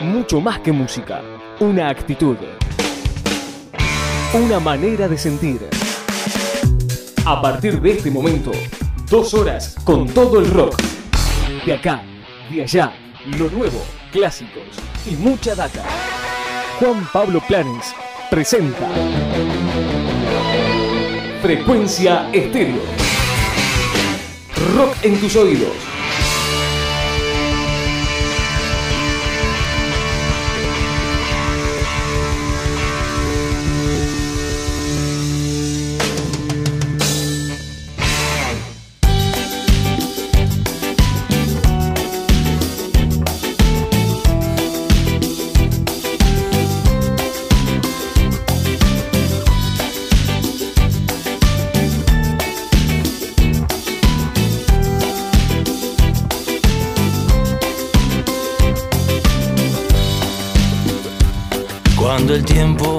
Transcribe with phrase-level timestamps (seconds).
[0.00, 1.20] Mucho más que música,
[1.58, 2.36] una actitud.
[4.34, 5.68] Una manera de sentir.
[7.24, 8.52] A partir de este momento,
[9.10, 10.80] dos horas con todo el rock.
[11.64, 12.04] De acá,
[12.52, 12.92] de allá,
[13.36, 15.82] lo nuevo, clásicos y mucha data.
[16.78, 17.92] Juan Pablo Planes
[18.30, 18.88] presenta
[21.42, 22.82] Frecuencia Estéreo.
[24.76, 25.95] Rock en tus oídos.
[62.46, 62.95] Tiempo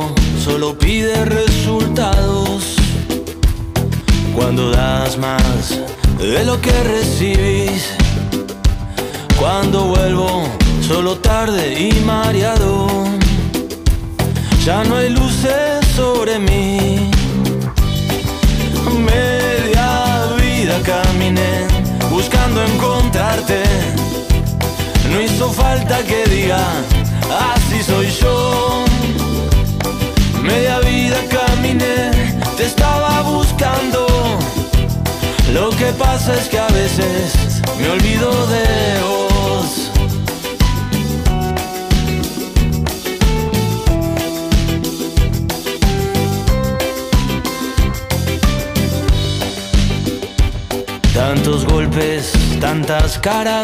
[53.28, 53.57] cara.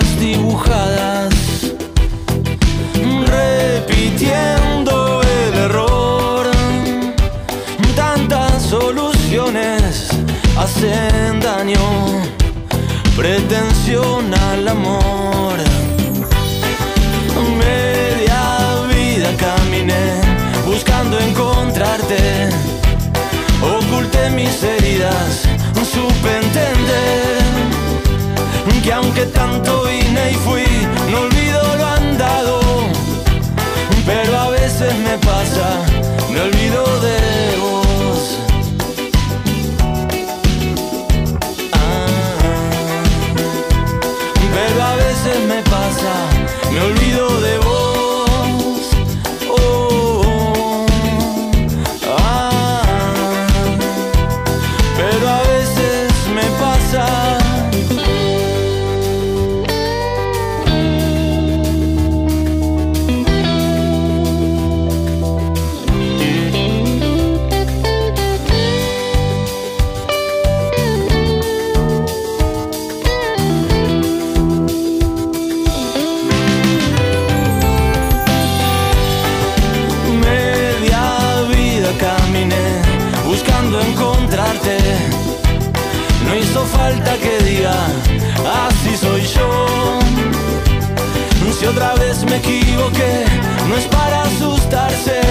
[93.67, 95.21] No es para asustarse.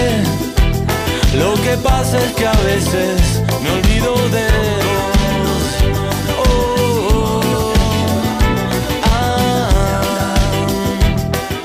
[1.37, 4.52] Lo que pasa es que a veces me olvido de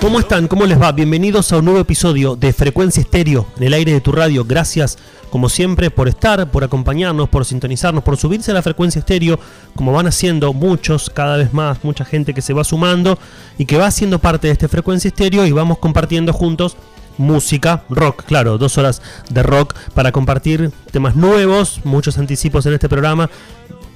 [0.09, 0.49] ¿Cómo están?
[0.49, 0.91] ¿Cómo les va?
[0.91, 4.43] Bienvenidos a un nuevo episodio de Frecuencia Estéreo en el aire de tu radio.
[4.43, 4.97] Gracias,
[5.29, 9.39] como siempre, por estar, por acompañarnos, por sintonizarnos, por subirse a la frecuencia estéreo,
[9.77, 13.19] como van haciendo muchos, cada vez más, mucha gente que se va sumando
[13.59, 16.79] y que va siendo parte de este Frecuencia Estéreo y vamos compartiendo juntos
[17.19, 22.89] música, rock, claro, dos horas de rock para compartir temas nuevos, muchos anticipos en este
[22.89, 23.29] programa,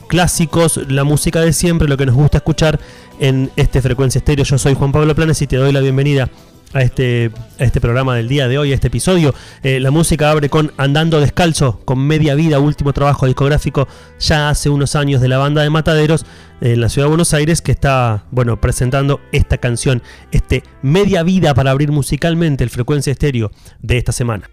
[0.09, 2.79] clásicos, la música de siempre, lo que nos gusta escuchar
[3.23, 4.45] en este Frecuencia Estéreo.
[4.45, 6.29] Yo soy Juan Pablo Planes y te doy la bienvenida
[6.73, 9.33] a este, este programa del día de hoy, a este episodio.
[9.63, 13.87] Eh, la música abre con Andando Descalzo, con Media Vida, último trabajo discográfico
[14.19, 16.27] ya hace unos años de la banda de Mataderos
[16.61, 20.03] eh, en la ciudad de Buenos Aires, que está, bueno, presentando esta canción,
[20.33, 24.51] este Media Vida para abrir musicalmente el Frecuencia Estéreo de esta semana.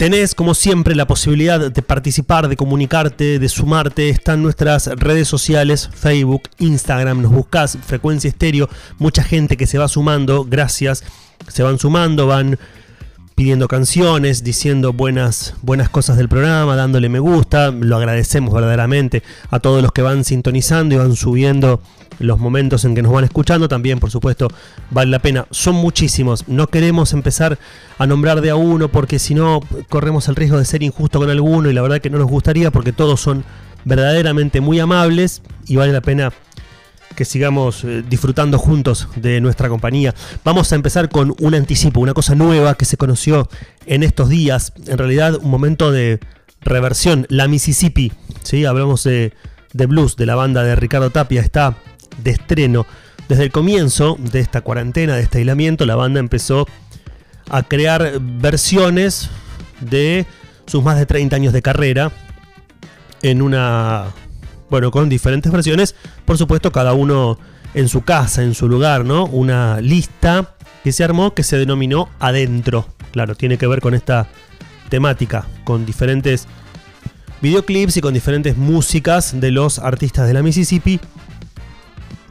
[0.00, 4.08] Tenés, como siempre, la posibilidad de participar, de comunicarte, de sumarte.
[4.08, 7.20] Están nuestras redes sociales, Facebook, Instagram.
[7.20, 8.70] Nos buscas Frecuencia Estéreo.
[8.96, 10.46] Mucha gente que se va sumando.
[10.46, 11.04] Gracias.
[11.48, 12.58] Se van sumando, van
[13.40, 17.70] pidiendo canciones, diciendo buenas, buenas cosas del programa, dándole me gusta.
[17.70, 21.80] Lo agradecemos verdaderamente a todos los que van sintonizando y van subiendo
[22.18, 23.66] los momentos en que nos van escuchando.
[23.66, 24.48] También, por supuesto,
[24.90, 25.46] vale la pena.
[25.52, 26.48] Son muchísimos.
[26.48, 27.58] No queremos empezar
[27.96, 31.30] a nombrar de a uno porque si no corremos el riesgo de ser injusto con
[31.30, 33.42] alguno y la verdad que no nos gustaría porque todos son
[33.86, 36.30] verdaderamente muy amables y vale la pena
[37.14, 40.14] que sigamos eh, disfrutando juntos de nuestra compañía.
[40.44, 43.48] Vamos a empezar con un anticipo, una cosa nueva que se conoció
[43.86, 44.72] en estos días.
[44.86, 46.20] En realidad, un momento de
[46.60, 47.26] reversión.
[47.28, 48.12] La Mississippi,
[48.42, 48.64] ¿sí?
[48.64, 49.32] hablamos de,
[49.72, 51.76] de blues, de la banda de Ricardo Tapia, está
[52.22, 52.86] de estreno.
[53.28, 56.66] Desde el comienzo de esta cuarentena, de este aislamiento, la banda empezó
[57.48, 59.30] a crear versiones
[59.80, 60.26] de
[60.66, 62.12] sus más de 30 años de carrera
[63.22, 64.06] en una
[64.70, 65.94] bueno, con diferentes versiones,
[66.24, 67.38] por supuesto cada uno
[67.74, 69.26] en su casa, en su lugar, ¿no?
[69.26, 72.88] Una lista que se armó que se denominó Adentro.
[73.12, 74.28] Claro, tiene que ver con esta
[74.88, 76.46] temática, con diferentes
[77.42, 81.00] videoclips y con diferentes músicas de los artistas de la Mississippi,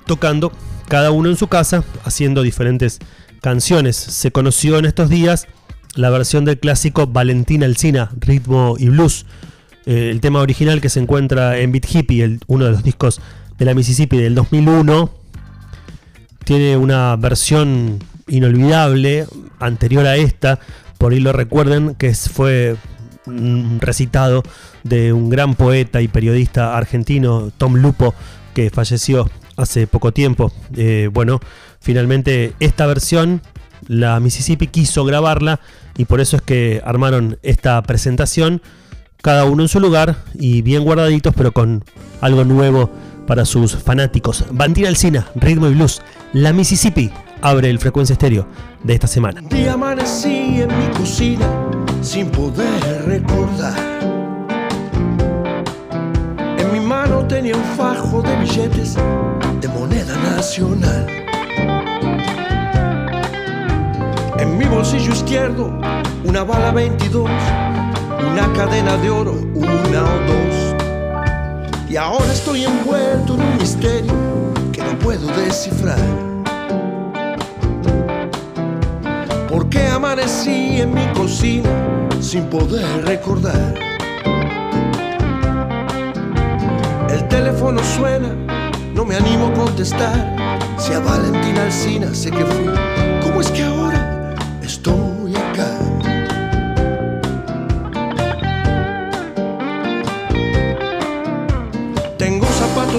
[0.06, 0.52] tocando
[0.88, 3.00] cada uno en su casa, haciendo diferentes
[3.42, 3.96] canciones.
[3.96, 5.48] Se conoció en estos días
[5.96, 9.26] la versión del clásico Valentina Alcina, ritmo y blues,
[9.90, 13.20] eh, el tema original que se encuentra en Beat Hippie, uno de los discos
[13.58, 15.10] de la Mississippi del 2001,
[16.46, 17.98] tiene una versión
[18.28, 19.26] inolvidable
[19.60, 20.60] anterior a esta,
[21.00, 22.76] por ahí lo recuerden, que fue
[23.80, 24.44] recitado
[24.84, 28.14] de un gran poeta y periodista argentino, Tom Lupo,
[28.54, 29.28] que falleció
[29.58, 30.54] hace poco tiempo.
[30.76, 31.40] Eh, bueno,
[31.80, 33.42] finalmente esta versión,
[33.88, 35.62] la Mississippi quiso grabarla
[35.98, 38.62] y por eso es que armaron esta presentación
[39.22, 41.84] cada uno en su lugar y bien guardaditos, pero con
[42.22, 42.90] algo nuevo
[43.28, 44.46] para sus fanáticos.
[44.52, 46.02] Bandina Alcina, Ritmo y Blues,
[46.34, 47.12] La Mississippi
[47.42, 48.48] abre el frecuencia estéreo
[48.84, 49.42] de esta semana.
[49.52, 51.48] Y amanecí en mi cocina
[52.02, 53.78] sin poder recordar.
[56.58, 58.96] En mi mano tenía un fajo de billetes
[59.62, 61.08] de moneda nacional.
[64.38, 65.78] En mi bolsillo izquierdo
[66.24, 67.30] una bala 22
[68.26, 70.76] una cadena de oro, una o dos.
[71.90, 74.14] Y ahora estoy envuelto en un misterio
[74.72, 76.00] que no puedo descifrar.
[79.50, 81.70] ¿Por qué amanecí en mi cocina
[82.22, 83.74] sin poder recordar?
[87.10, 88.36] El teléfono suena,
[88.94, 90.36] no me animo a contestar.
[90.78, 92.70] Si a Valentina Alcina sé que fui,
[93.24, 93.99] ¿cómo es que ahora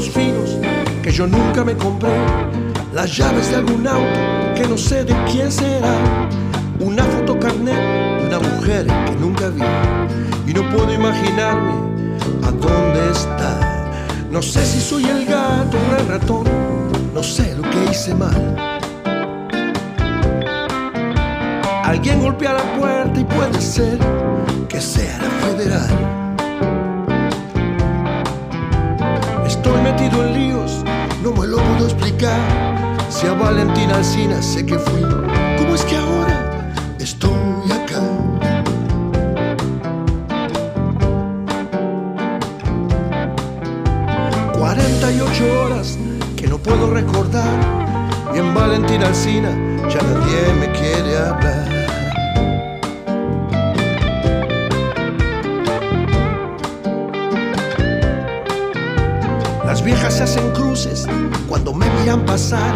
[0.08, 0.58] finos
[1.02, 2.10] que yo nunca me compré,
[2.92, 6.28] las llaves de algún auto que no sé de quién será,
[6.78, 9.62] una fotocarnet de una mujer que nunca vi
[10.46, 11.72] y no puedo imaginarme
[12.42, 13.58] a dónde está.
[14.30, 16.44] No sé si soy el gato o el ratón,
[17.14, 18.56] no sé lo que hice mal.
[21.84, 23.98] Alguien golpea la puerta y puede ser
[24.68, 26.19] que sea la federal.
[29.62, 30.82] Estoy metido en líos,
[31.22, 32.40] no me lo puedo explicar.
[33.10, 38.00] Si a Valentina Alcina sé que fui, ¿cómo es que ahora estoy acá?
[44.58, 45.98] ...48 horas
[46.36, 47.44] que no puedo recordar...
[48.34, 49.50] ...y en Valentina Alcina
[49.90, 51.79] ya nadie me quiere hablar...
[60.20, 61.06] se hacen cruces
[61.48, 62.74] cuando me miran pasar.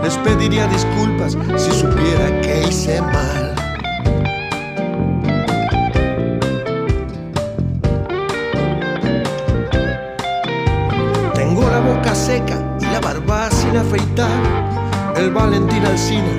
[0.00, 3.54] Les pediría disculpas si supiera que hice mal.
[11.34, 14.30] Tengo la boca seca y la barba sin afeitar.
[15.16, 16.30] El Valentín Alcina,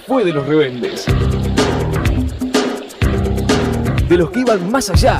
[0.00, 1.06] fue de los rebeldes.
[4.08, 5.18] De los que iban más allá.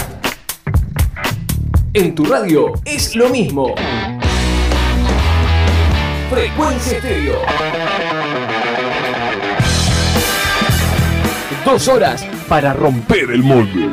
[1.93, 3.75] En tu radio es lo mismo.
[6.31, 7.41] Frecuencia Estéreo.
[11.65, 13.91] Dos horas para romper el molde.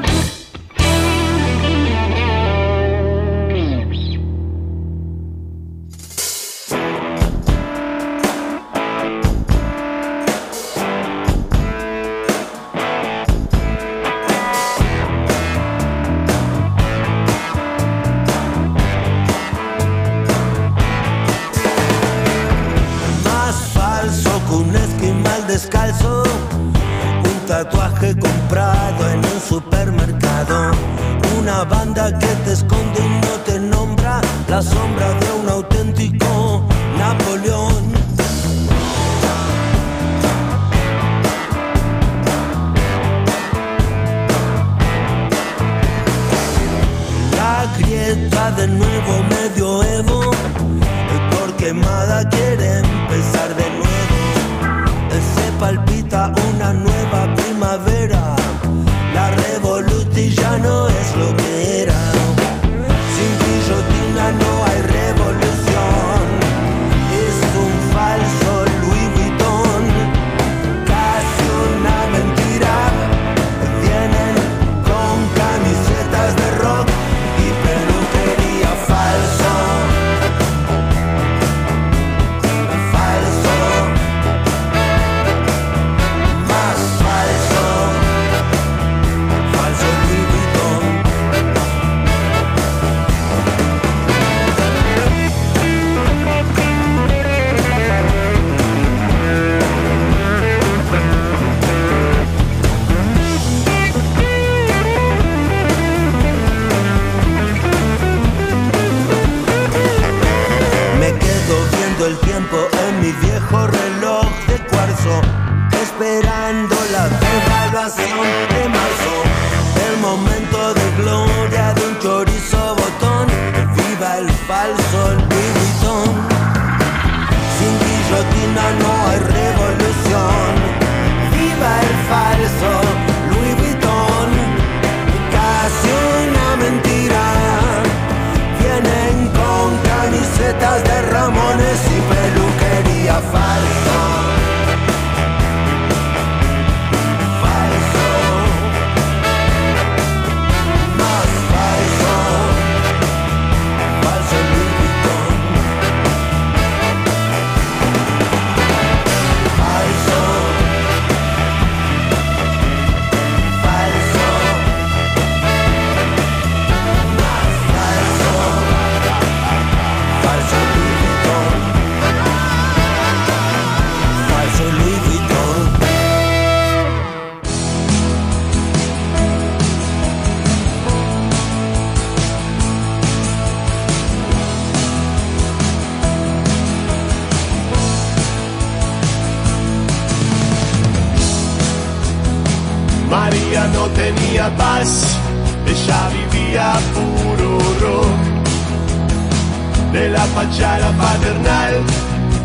[199.93, 201.75] De la fachada paternal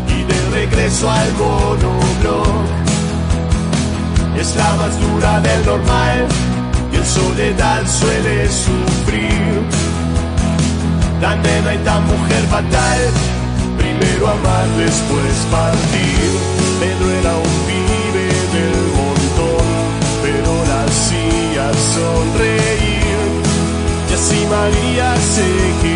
[0.07, 2.47] y del regreso al monobloc.
[4.39, 6.27] Es la más dura del normal
[6.93, 9.63] y en soledad suele sufrir.
[11.19, 12.99] Tan nena y tan mujer fatal,
[13.79, 16.29] primero amar, después partir.
[16.79, 19.65] Pedro era un pibe del montón,
[20.21, 21.65] pero la hacía
[21.95, 23.19] sonreír.
[24.07, 25.88] Y así María se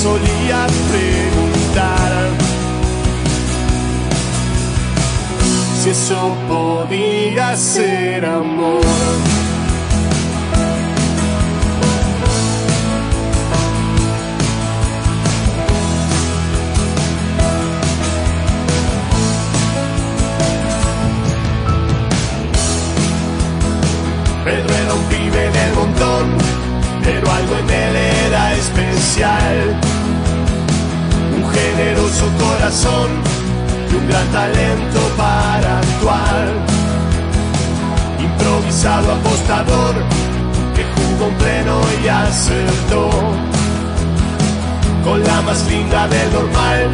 [0.00, 2.30] Se solía preguntar
[5.82, 8.80] si eso podía ser amor.
[24.44, 26.38] Pedro era un pibe del montón,
[27.04, 29.89] pero algo en él era especial.
[31.80, 33.08] Un generoso corazón
[33.90, 36.48] y un gran talento para actuar.
[38.18, 39.94] Improvisado apostador
[40.74, 43.08] que jugó en pleno y acertó.
[45.04, 46.90] Con la más linda del normal,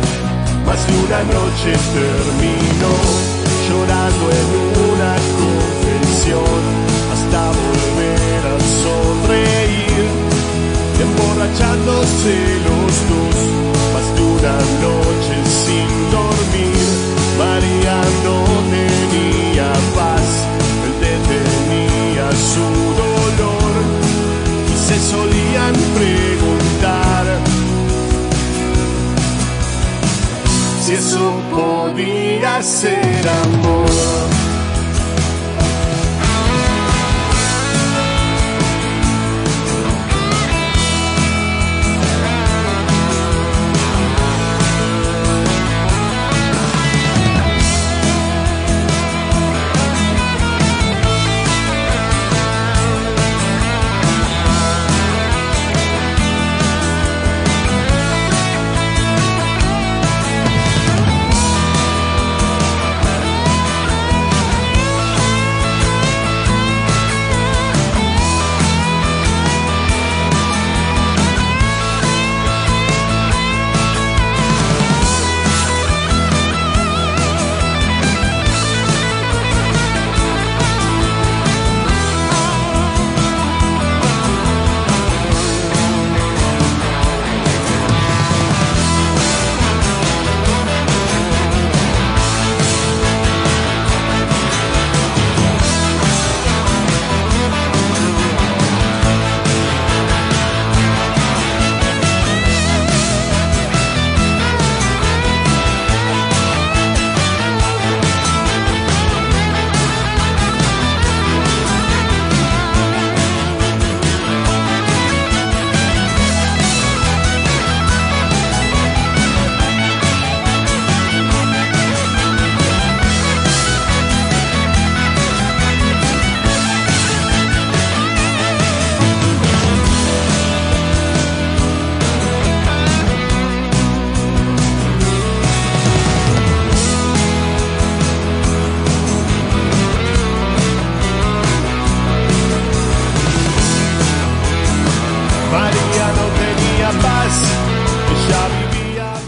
[0.65, 2.95] más de una noche terminó
[3.69, 4.49] llorando en
[4.93, 6.63] una confesión
[7.13, 10.07] hasta volver a sonreír,
[11.03, 12.35] emborrachándose
[12.67, 13.57] los dos,
[14.43, 16.87] noche sin dormir.
[17.39, 20.29] María no tenía paz,
[20.85, 22.67] él detenía su
[23.03, 23.73] dolor
[24.73, 27.25] y se solían preguntar
[30.83, 34.56] si eso podía ser amor.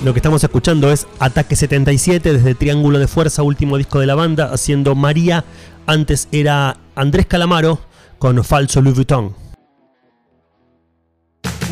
[0.09, 4.15] Lo que estamos escuchando es Ataque 77 desde Triángulo de Fuerza, último disco de la
[4.15, 5.45] banda, haciendo María.
[5.87, 7.78] Antes era Andrés Calamaro
[8.19, 9.37] con Falso Louis Vuitton.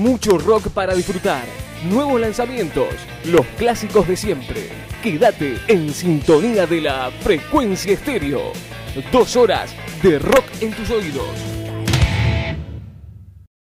[0.00, 1.46] Mucho rock para disfrutar,
[1.88, 2.88] nuevos lanzamientos,
[3.24, 4.68] los clásicos de siempre.
[5.02, 8.52] Quédate en sintonía de la frecuencia estéreo.
[9.10, 11.30] Dos horas de rock en tus oídos.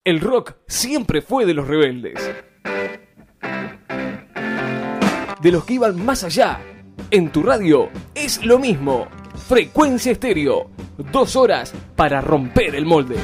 [0.05, 2.21] El rock siempre fue de los rebeldes.
[5.41, 6.61] De los que iban más allá.
[7.09, 9.07] En tu radio es lo mismo.
[9.47, 10.69] Frecuencia estéreo.
[11.11, 13.15] Dos horas para romper el molde.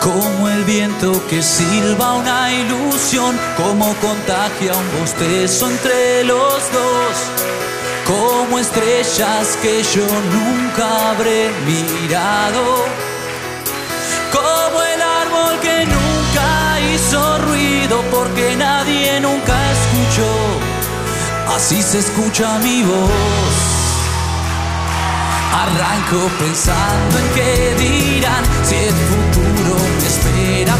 [0.00, 7.71] Como el viento que silba una ilusión, como contagia un bostezo entre los dos,
[8.06, 12.84] como estrellas que yo nunca habré mirado,
[14.32, 22.82] como el árbol que nunca hizo ruido porque nadie nunca escuchó, así se escucha mi
[22.82, 23.72] voz.
[25.54, 30.76] Arranco pensando en qué dirán si el futuro me espera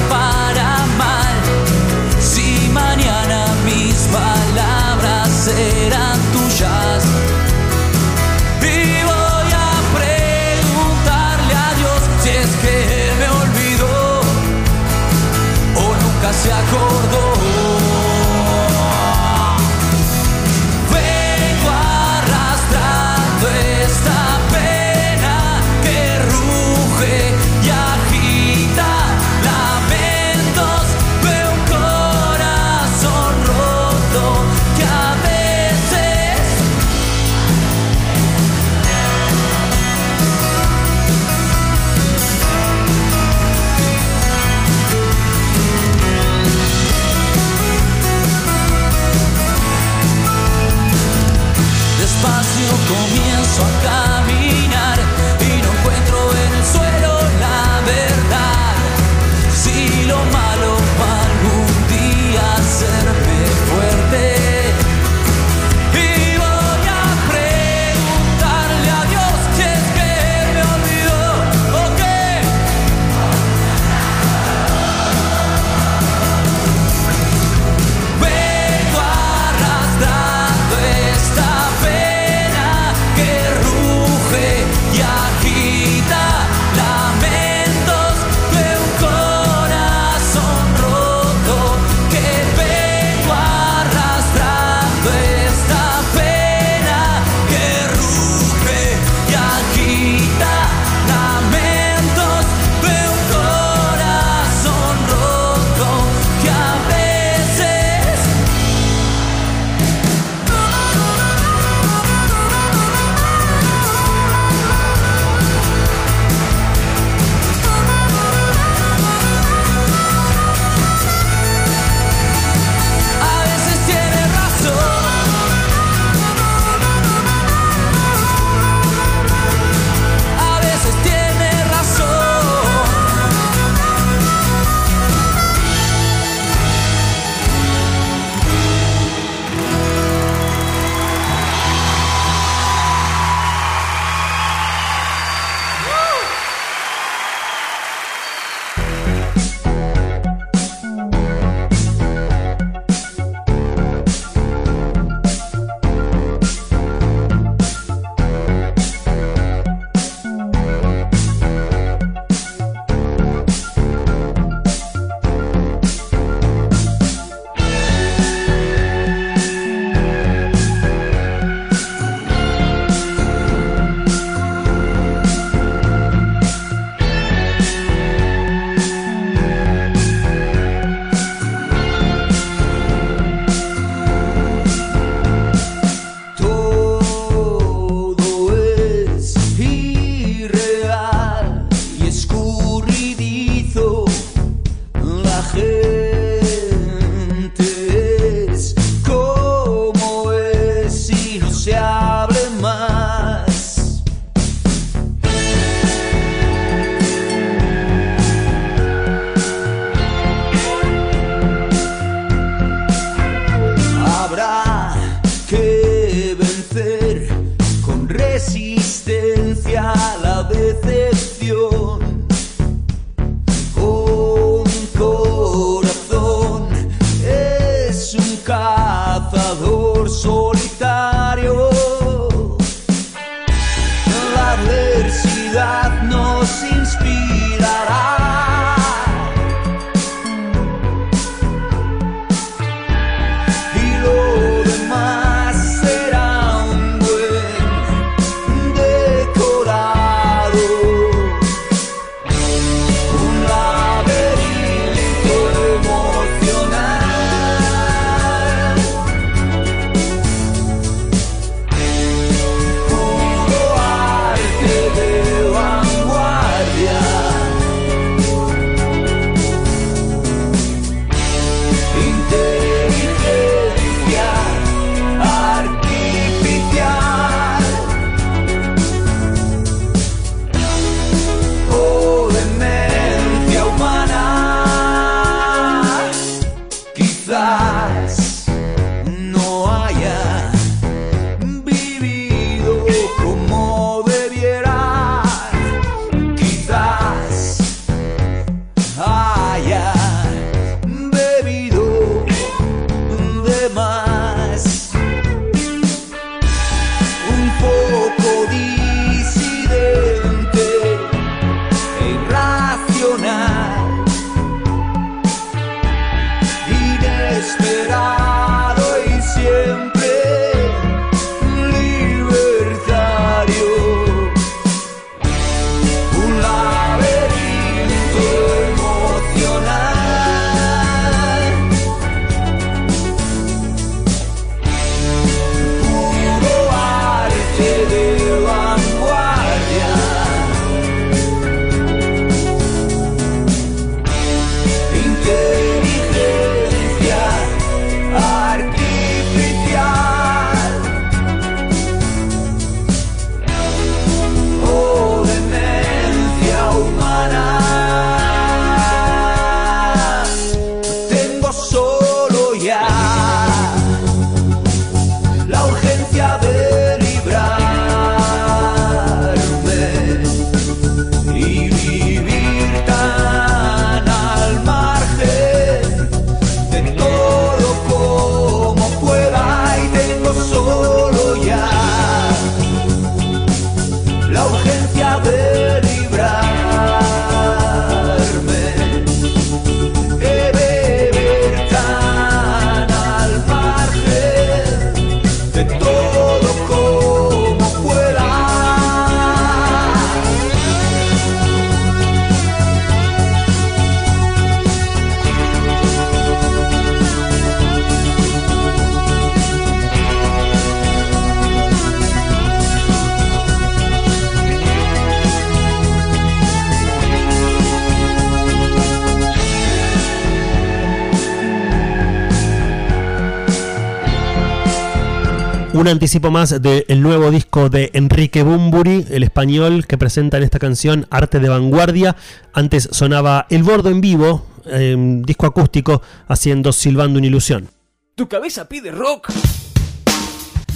[425.83, 430.61] Un anticipo más del nuevo disco de Enrique Bumburi, el español que presenta en esta
[430.61, 432.15] canción Arte de Vanguardia.
[432.53, 437.69] Antes sonaba El Bordo en vivo, eh, disco acústico, haciendo Silbando una ilusión.
[438.15, 439.33] ¿Tu cabeza pide rock?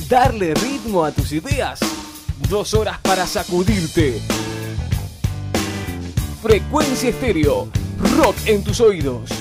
[0.09, 1.79] Darle ritmo a tus ideas.
[2.51, 4.21] Dos horas para sacudirte.
[6.43, 7.69] Frecuencia estéreo.
[8.17, 9.36] Rock en tus oídos.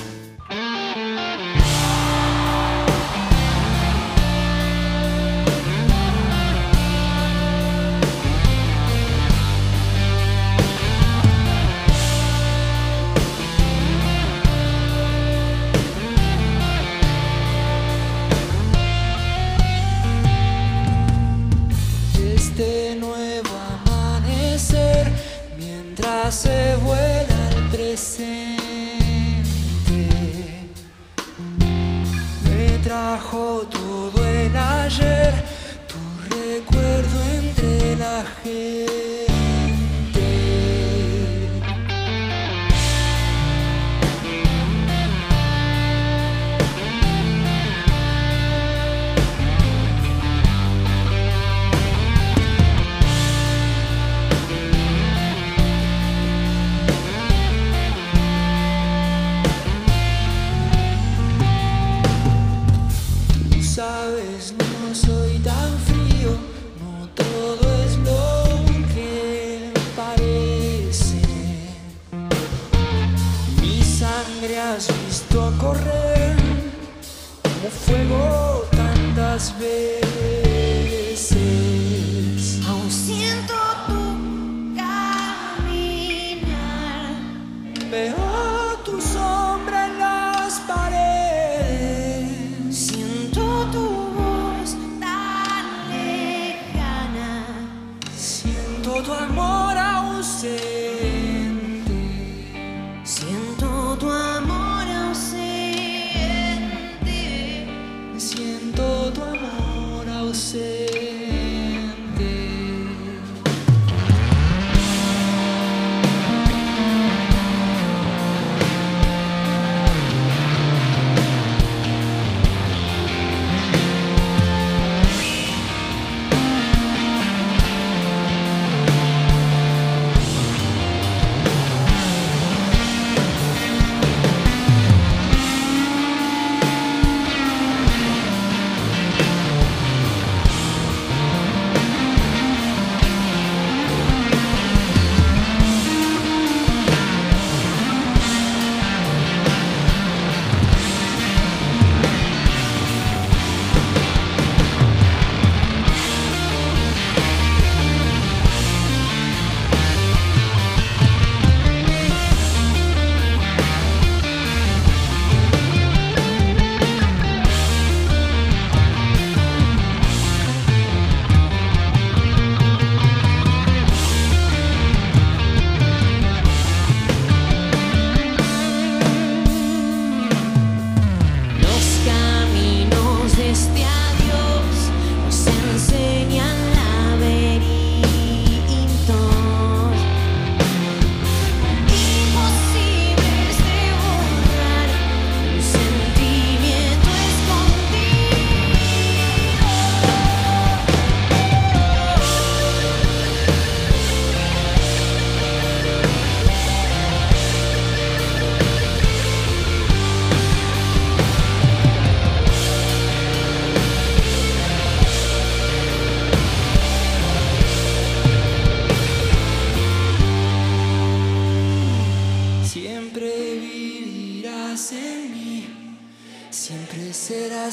[28.18, 28.45] El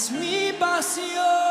[0.03, 1.42] serás mi pasión.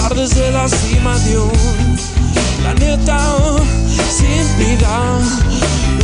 [0.00, 1.96] Saltar desde la cima de un
[2.60, 3.18] planeta
[4.10, 5.18] sin vida.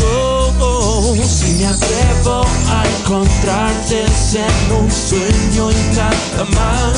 [0.03, 6.93] Oh, oh, si me atrevo a encontrarte en un sueño y nada más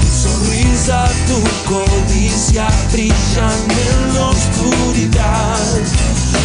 [0.00, 5.56] tu sonrisa, tu codicia brillan en la oscuridad.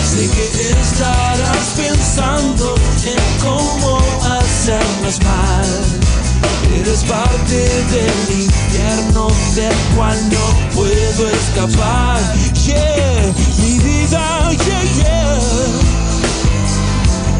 [0.09, 6.18] Sé que estarás pensando en cómo hacernos mal.
[6.79, 7.55] Eres parte
[7.91, 12.19] del infierno del cual no puedo escapar.
[12.65, 15.39] Yeah, mi vida, yeah, yeah.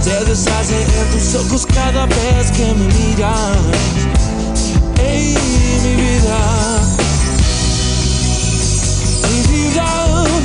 [0.01, 3.57] Se deshace en tus ojos cada vez que me miras.
[4.97, 5.37] Ey,
[5.83, 6.39] mi vida.
[9.29, 9.87] Mi vida,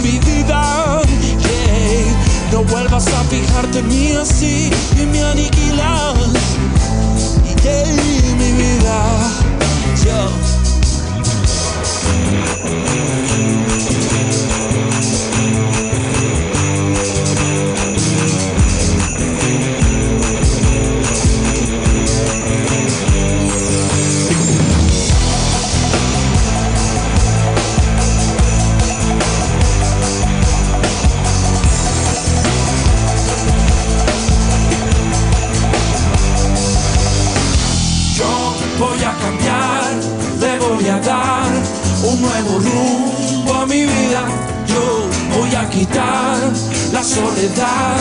[0.02, 1.02] mi vida,
[1.40, 2.52] yeah.
[2.52, 6.14] No vuelvas a fijarte en mí así y me aniquilas.
[7.62, 8.23] Yeah,
[8.84, 10.24] mi vida,
[45.74, 46.38] quitar
[46.92, 47.96] la soledad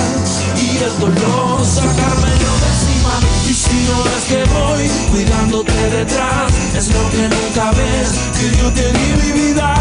[0.56, 3.16] y el dolor, sacármelo de encima.
[3.50, 8.10] Y si no es que voy cuidándote detrás, es lo que nunca ves,
[8.40, 9.76] que yo te di mi vida.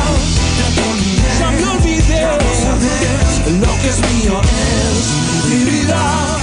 [0.59, 3.13] Ya me olvidé, ya no sabes
[3.61, 6.39] lo que es mío es mi vida.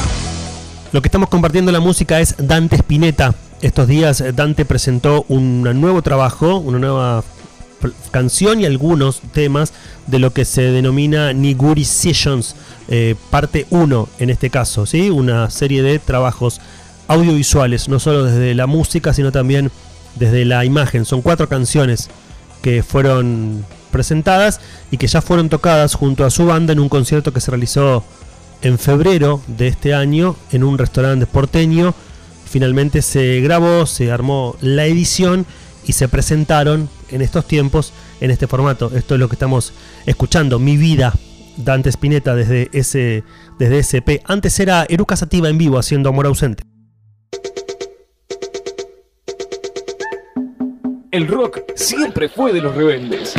[0.91, 3.34] Lo que estamos compartiendo la música es Dante Spinetta.
[3.62, 7.24] Estos días eh, Dante presentó un nuevo trabajo, una nueva
[8.11, 9.73] canción y algunos temas
[10.07, 12.55] de lo que se denomina Niguri Sessions,
[12.88, 15.09] eh, parte 1 en este caso, ¿sí?
[15.09, 16.59] una serie de trabajos
[17.07, 19.71] audiovisuales, no solo desde la música, sino también
[20.15, 21.05] desde la imagen.
[21.05, 22.09] Son cuatro canciones
[22.61, 24.59] que fueron presentadas
[24.91, 28.03] y que ya fueron tocadas junto a su banda en un concierto que se realizó
[28.61, 31.93] en febrero de este año en un restaurante porteño.
[32.49, 35.45] Finalmente se grabó, se armó la edición
[35.86, 38.91] y se presentaron en estos tiempos en este formato.
[38.95, 39.73] Esto es lo que estamos
[40.05, 40.59] escuchando.
[40.59, 41.13] Mi vida,
[41.57, 43.23] Dante Spinetta desde ese
[43.57, 44.21] desde SP.
[44.25, 46.63] Antes era Eruca Sativa en vivo haciendo Amor ausente.
[51.11, 53.34] El rock siempre fue de los rebeldes.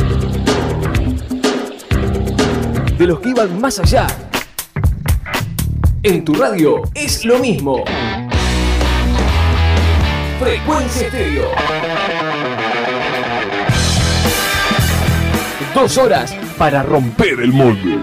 [2.99, 4.07] De los que iban más allá.
[6.03, 7.85] En tu radio es lo mismo.
[10.41, 11.49] Frecuencia estéreo.
[15.75, 17.99] Dos horas para romper el molde.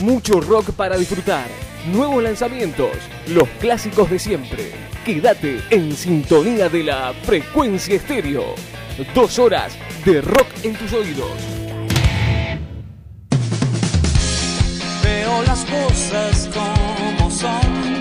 [0.00, 1.46] Mucho rock para disfrutar.
[1.92, 2.90] Nuevos lanzamientos.
[3.28, 4.72] Los clásicos de siempre.
[5.04, 8.54] Quédate en sintonía de la frecuencia estéreo.
[9.14, 11.32] Dos horas de rock en tus oídos.
[15.02, 17.91] Veo las cosas como son.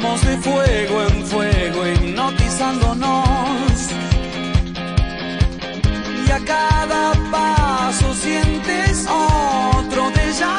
[0.00, 3.90] Vamos de fuego en fuego, hipnotizándonos.
[6.26, 10.57] Y a cada paso sientes otro déjà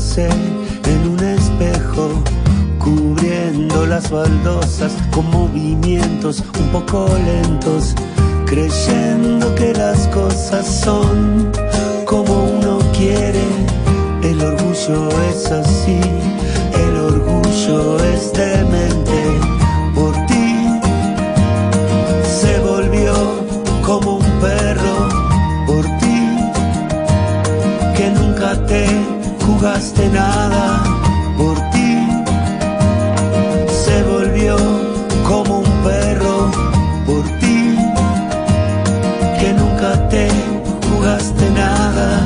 [0.00, 2.22] en un espejo,
[2.78, 7.94] cubriendo las baldosas con movimientos un poco lentos,
[8.46, 11.52] creyendo que las cosas son
[12.06, 13.44] como uno quiere.
[14.22, 16.00] El orgullo es así,
[16.72, 18.59] el orgullo es demente.
[29.60, 30.82] Jugaste nada
[31.36, 32.08] por ti.
[33.68, 34.56] Se volvió
[35.28, 36.50] como un perro
[37.04, 37.76] por ti,
[39.38, 40.28] que nunca te
[40.88, 42.24] jugaste nada.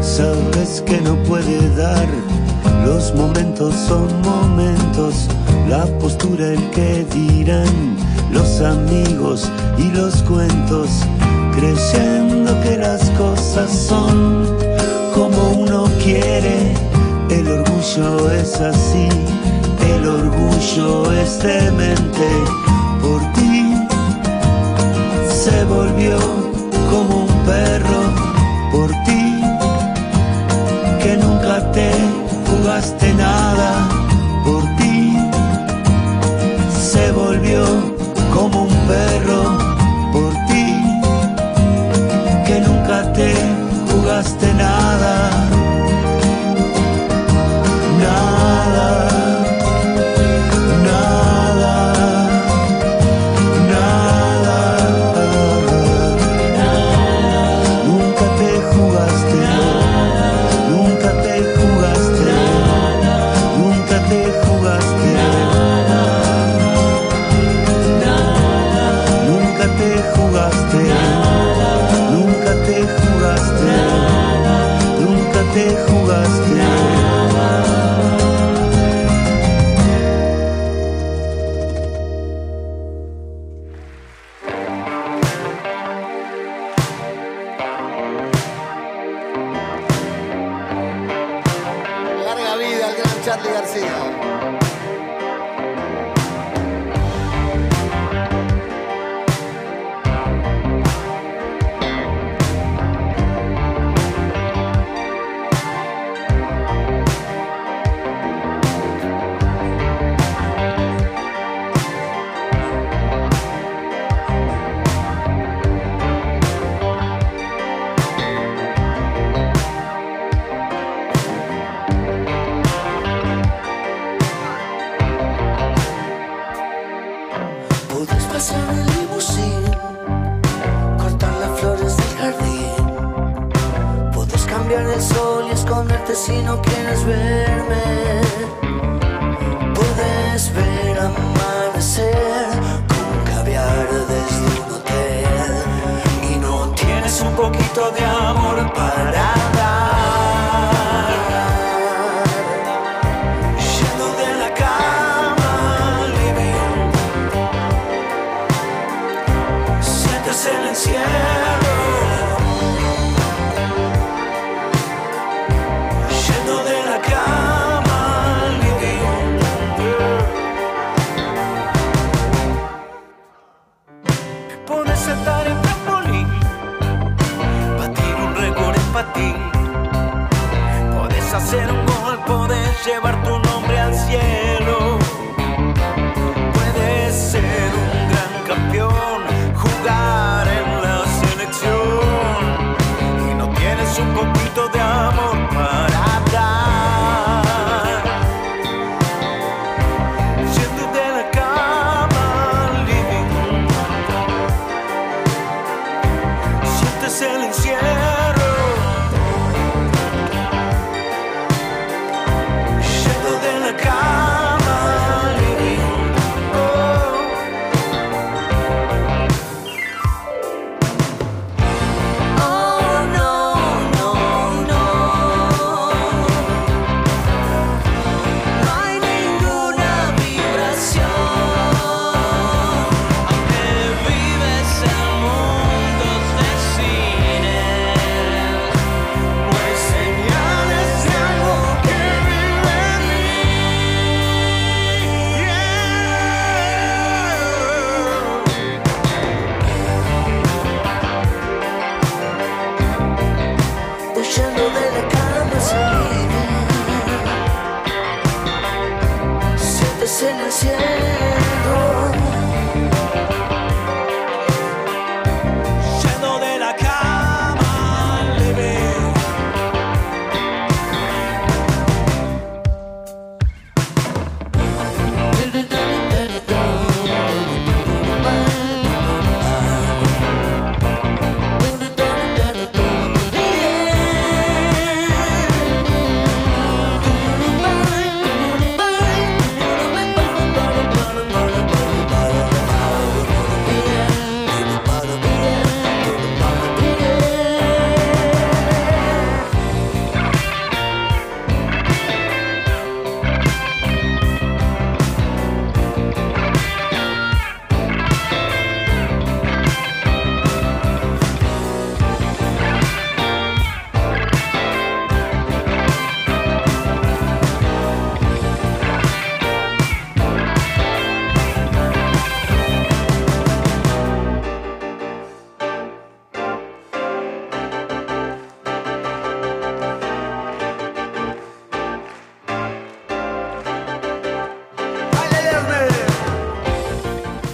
[0.00, 2.08] Sabes que no puede dar,
[2.86, 5.28] los momentos son momentos,
[5.72, 7.96] la postura el que dirán,
[8.30, 10.90] los amigos y los cuentos,
[11.56, 14.54] creyendo que las cosas son
[15.14, 16.74] como uno quiere,
[17.30, 19.08] el orgullo es así,
[19.94, 22.28] el orgullo es demente,
[23.00, 23.74] por ti
[25.42, 26.18] se volvió
[26.90, 28.02] como un perro,
[28.72, 29.24] por ti
[31.02, 31.90] que nunca te
[32.46, 34.01] jugaste nada
[38.32, 39.58] como un perro
[40.12, 40.66] por ti,
[42.46, 43.34] que nunca te
[43.90, 44.52] jugaste.
[44.54, 45.31] Nada.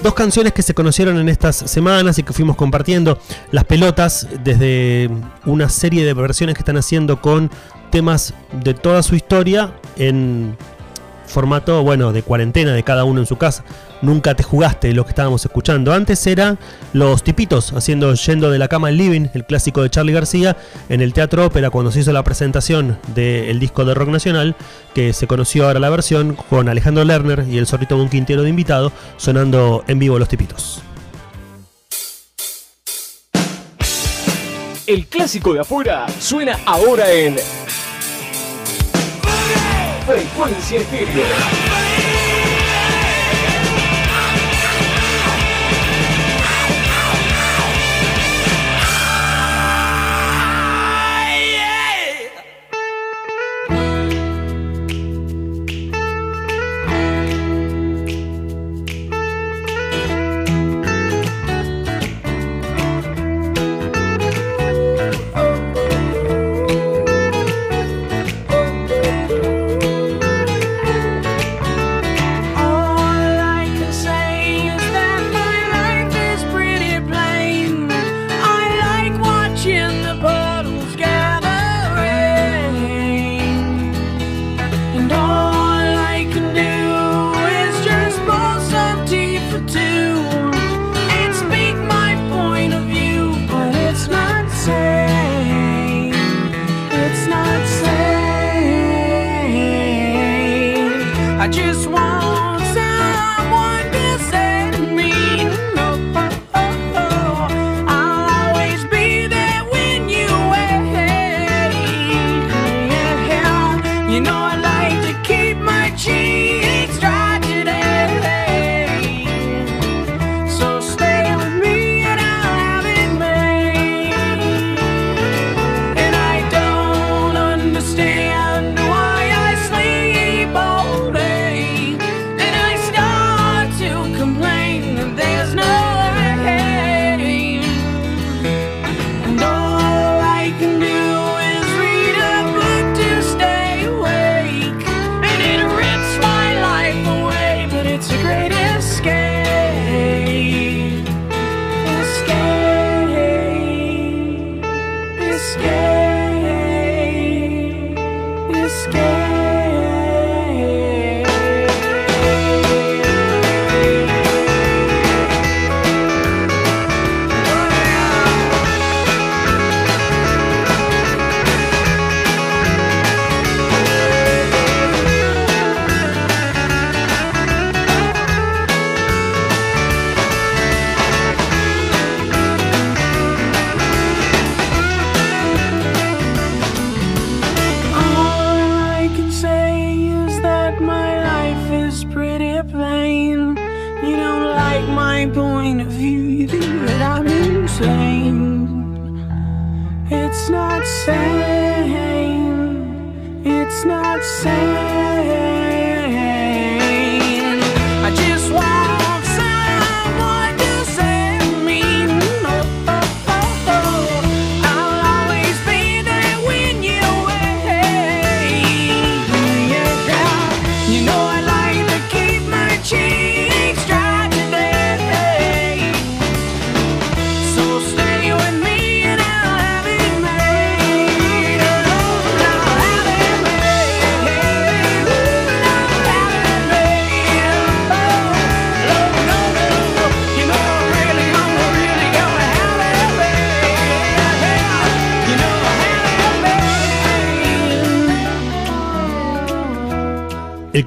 [0.08, 3.18] Dos canciones que se conocieron en estas semanas y que fuimos compartiendo.
[3.50, 5.10] Las pelotas, desde
[5.44, 7.50] una serie de versiones que están haciendo con
[7.90, 8.32] temas
[8.64, 10.56] de toda su historia en
[11.26, 13.64] formato, bueno, de cuarentena de cada uno en su casa.
[14.00, 15.92] Nunca te jugaste lo que estábamos escuchando.
[15.92, 16.58] Antes eran
[16.92, 20.56] los tipitos haciendo Yendo de la cama al living, el clásico de Charlie García,
[20.88, 24.54] en el Teatro Ópera cuando se hizo la presentación del disco de rock nacional,
[24.94, 28.50] que se conoció ahora la versión con Alejandro Lerner y el Zorrito un Quintero de
[28.50, 30.82] invitado, sonando en vivo los tipitos.
[34.86, 37.36] El clásico de afuera suena ahora en
[40.06, 41.97] Frecuencia Estéreo.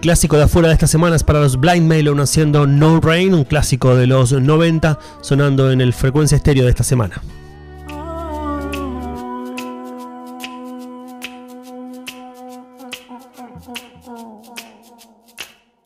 [0.01, 3.45] Clásico de afuera de esta semana es para los Blind Melon haciendo No Rain, un
[3.45, 7.21] clásico de los 90, sonando en el frecuencia estéreo de esta semana.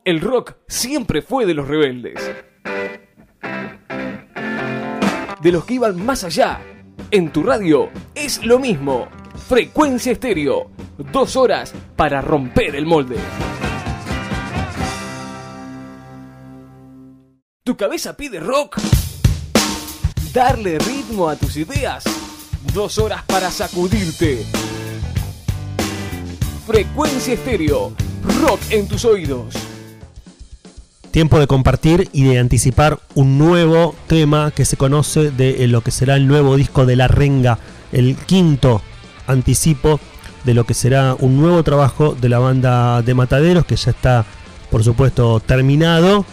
[0.05, 2.19] El rock siempre fue de los rebeldes.
[5.41, 6.61] De los que iban más allá.
[7.11, 9.07] En tu radio es lo mismo.
[9.47, 10.71] Frecuencia estéreo.
[11.11, 13.17] Dos horas para romper el molde.
[17.67, 18.77] ¿Tu cabeza pide rock?
[20.31, 22.03] ¿Darle ritmo a tus ideas?
[22.75, 24.45] Dos horas para sacudirte.
[26.67, 27.91] Frecuencia estéreo.
[28.39, 29.55] Rock en tus oídos.
[31.09, 35.81] tiempo de compartir y de anticipar un nuevo tema que se conoce de eh, lo
[35.81, 37.57] que será el nuevo disco de La Renga,
[37.91, 38.83] el quinto
[39.25, 39.99] anticipo
[40.43, 44.23] de lo que será un nuevo trabajo de la banda de Mataderos que ya está,
[44.69, 46.27] por supuesto, terminado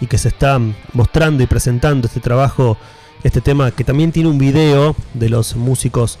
[0.00, 0.60] y que se está
[0.92, 2.76] mostrando y presentando este trabajo,
[3.22, 6.18] este tema que también tiene un video de los músicos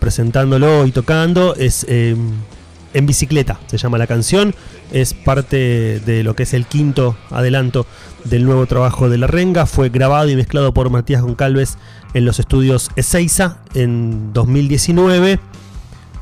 [0.00, 2.16] presentándolo y tocando, es eh,
[2.94, 4.54] en bicicleta, se llama la canción,
[4.90, 7.86] es parte de lo que es el quinto adelanto
[8.24, 11.78] del nuevo trabajo de La Renga, fue grabado y mezclado por Matías Goncalves
[12.14, 15.40] en los estudios Ezeiza en 2019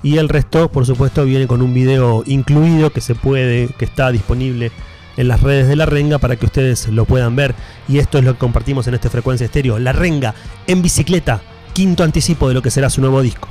[0.02, 4.10] y el resto, por supuesto, viene con un video incluido que se puede, que está
[4.10, 4.72] disponible
[5.16, 7.54] en las redes de La Renga para que ustedes lo puedan ver.
[7.88, 9.78] Y esto es lo que compartimos en esta frecuencia estéreo.
[9.78, 10.34] La Renga
[10.66, 11.40] en bicicleta,
[11.72, 13.48] quinto anticipo de lo que será su nuevo disco.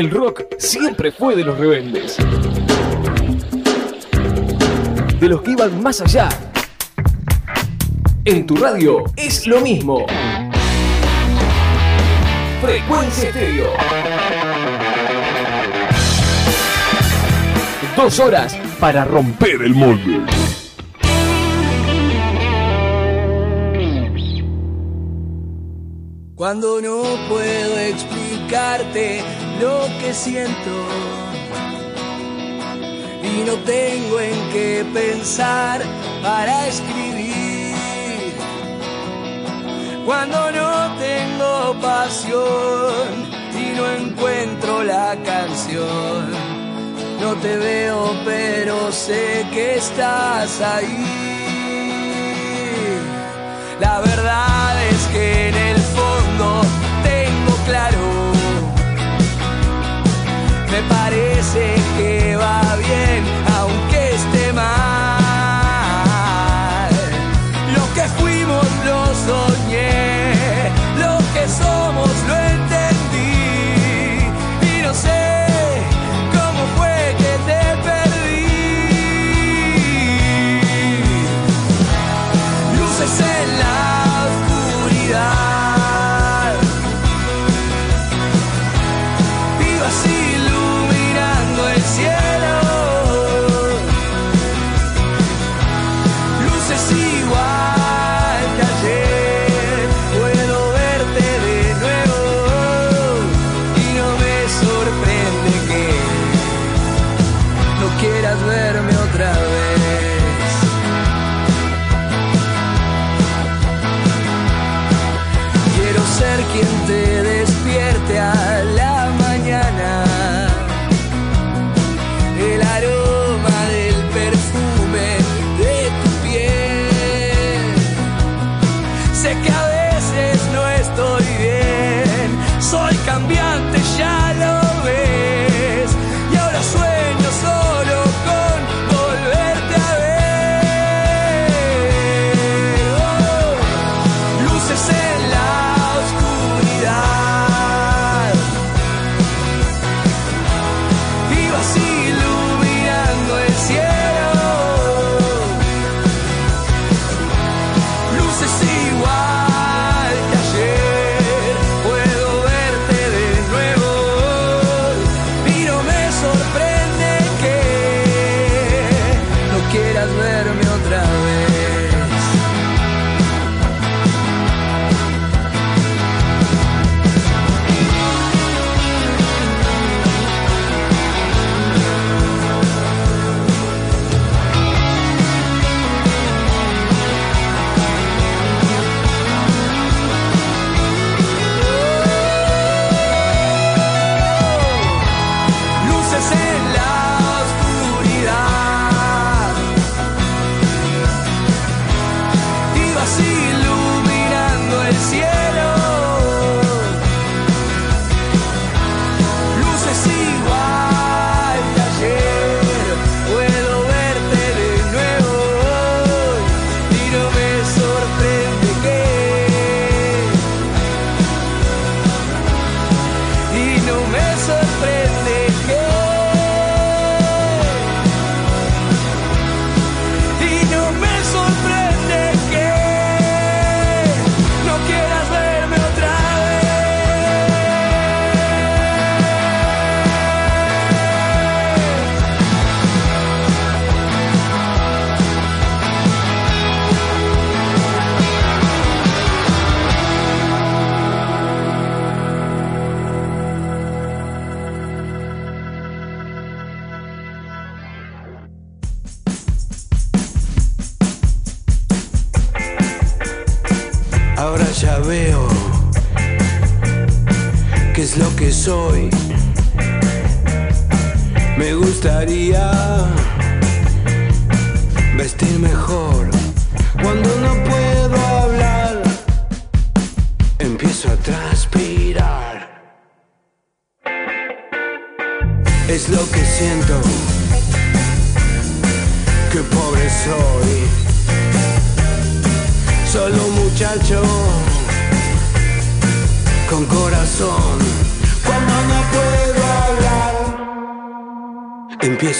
[0.00, 2.16] el rock siempre fue de los rebeldes.
[5.20, 6.30] De los que iban más allá.
[8.24, 10.06] En tu radio es lo mismo.
[12.62, 13.72] Frecuencia Estéreo.
[17.94, 20.22] Dos horas para romper el molde.
[26.34, 29.22] Cuando no puedo explicarte
[29.60, 30.74] lo que siento
[33.22, 35.82] y no tengo en qué pensar
[36.22, 37.74] para escribir.
[40.06, 43.10] Cuando no tengo pasión
[43.54, 46.30] y no encuentro la canción,
[47.20, 51.20] no te veo pero sé que estás ahí.
[53.78, 56.62] La verdad es que en el fondo
[57.02, 57.99] tengo claro
[60.82, 63.39] me parece que va bien.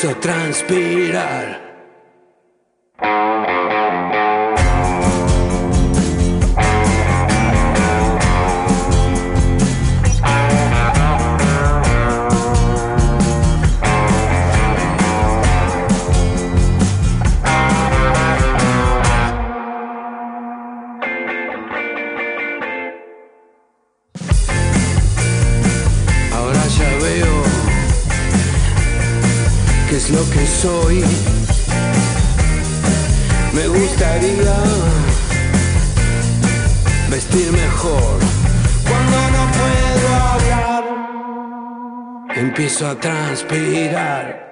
[0.00, 1.59] hizo transpirar.
[42.80, 44.50] Empiezo a transpirar.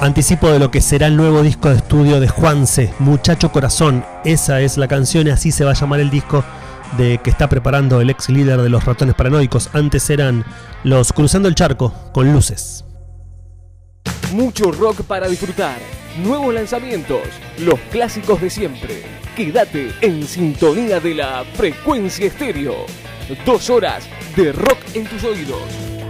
[0.00, 4.04] Anticipo de lo que será el nuevo disco de estudio de Juanse, Muchacho Corazón.
[4.24, 6.44] Esa es la canción y así se va a llamar el disco
[6.96, 9.70] de que está preparando el ex líder de los ratones paranoicos.
[9.72, 10.44] Antes eran
[10.84, 12.84] los Cruzando el Charco con luces.
[14.32, 16.05] Mucho rock para disfrutar.
[16.22, 17.20] Nuevos lanzamientos.
[17.58, 19.02] Los clásicos de siempre.
[19.36, 22.86] Quédate en sintonía de la frecuencia estéreo.
[23.44, 26.05] Dos horas de rock en tus oídos.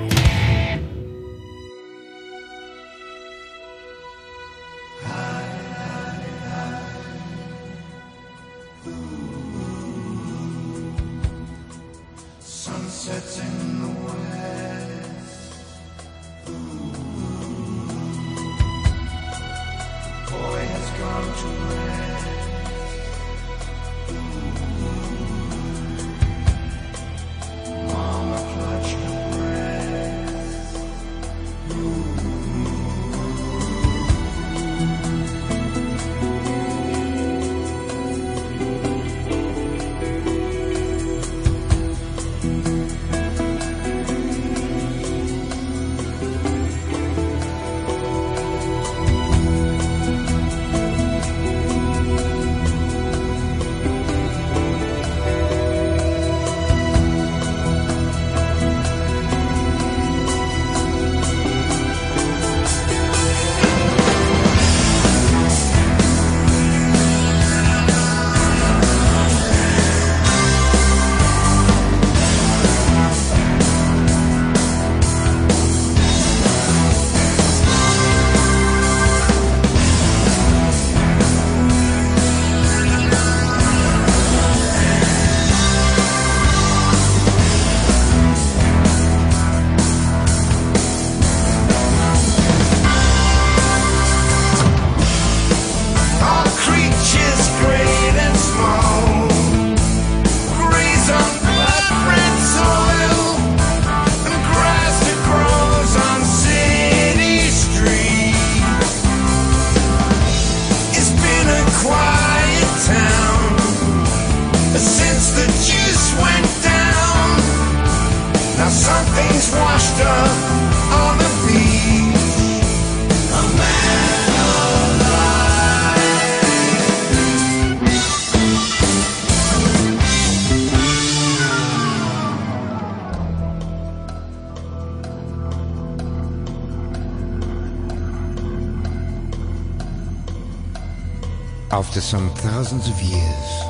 [141.97, 143.62] After some thousands of years,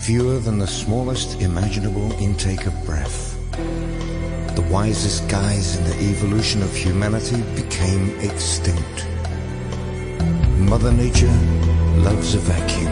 [0.00, 3.36] fewer than the smallest imaginable intake of breath,
[4.56, 9.06] the wisest guys in the evolution of humanity became extinct.
[10.56, 11.38] Mother Nature
[12.00, 12.88] loves a vacuum,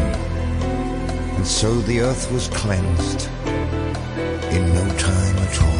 [1.36, 3.26] and so the earth was cleansed
[4.52, 5.79] in no time at all.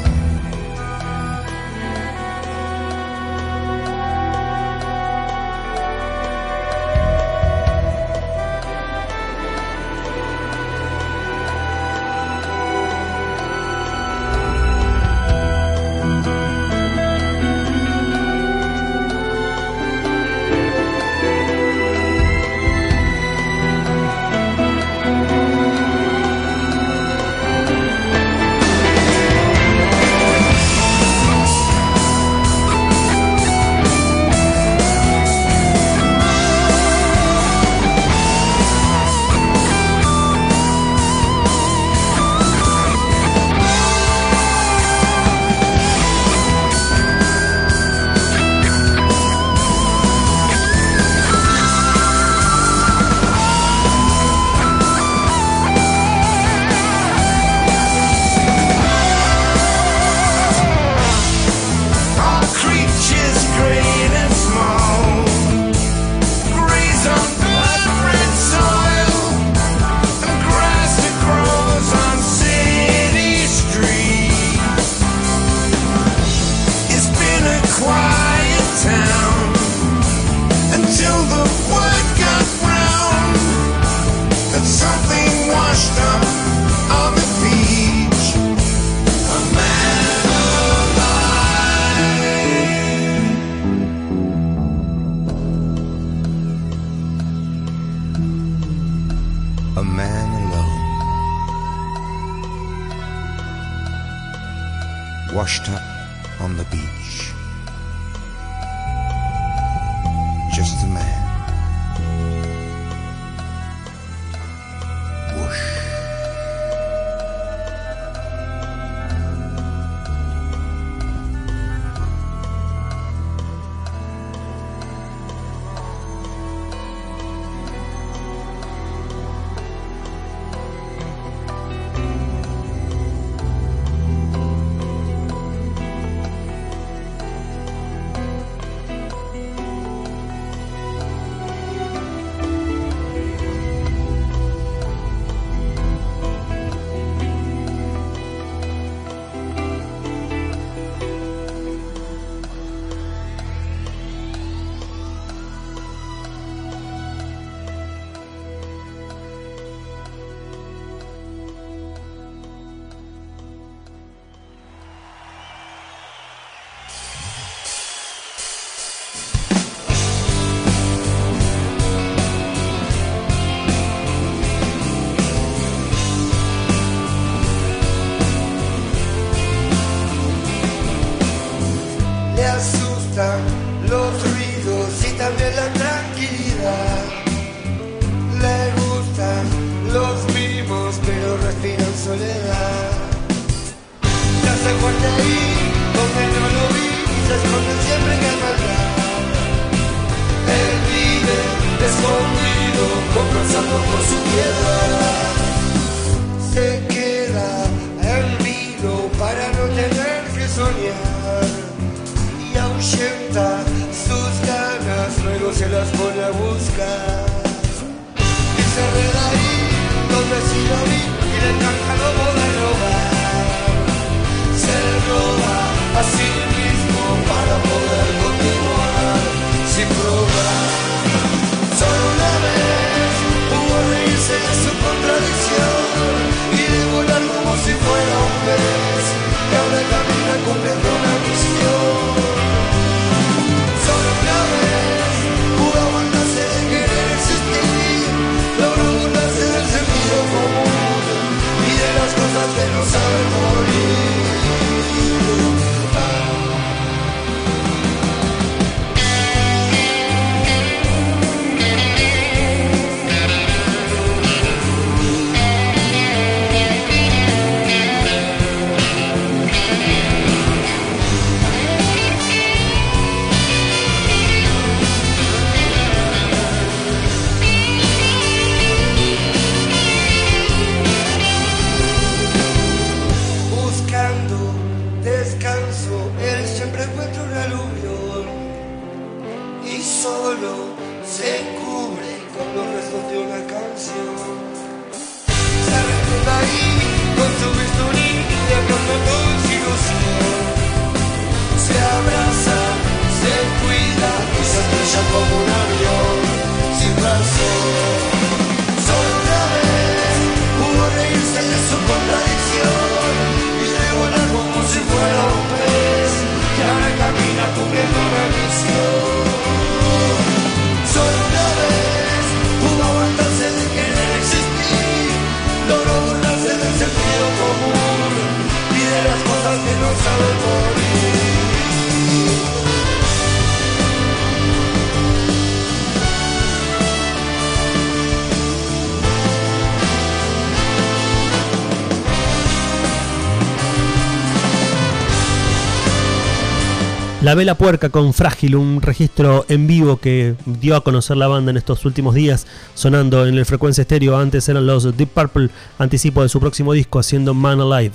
[347.31, 351.53] La Vela Puerca con Frágil, un registro en vivo que dio a conocer la banda
[351.53, 352.45] en estos últimos días,
[352.75, 354.19] sonando en el frecuencia estéreo.
[354.19, 355.49] Antes eran los Deep Purple,
[355.79, 357.95] anticipo de su próximo disco, haciendo Man Alive.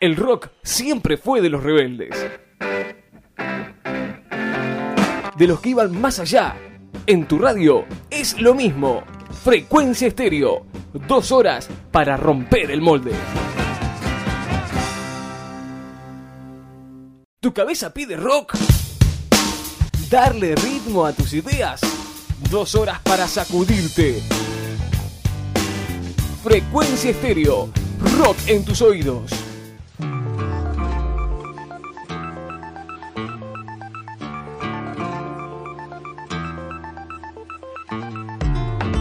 [0.00, 2.16] El rock siempre fue de los rebeldes,
[5.36, 6.56] de los que iban más allá.
[7.06, 9.04] En tu radio es lo mismo.
[9.44, 10.66] Frecuencia estéreo,
[11.06, 13.12] dos horas para romper el molde.
[17.40, 18.54] Tu cabeza pide rock.
[20.10, 21.80] Darle ritmo a tus ideas.
[22.50, 24.20] Dos horas para sacudirte.
[26.42, 27.70] Frecuencia estéreo.
[28.18, 29.47] Rock en tus oídos.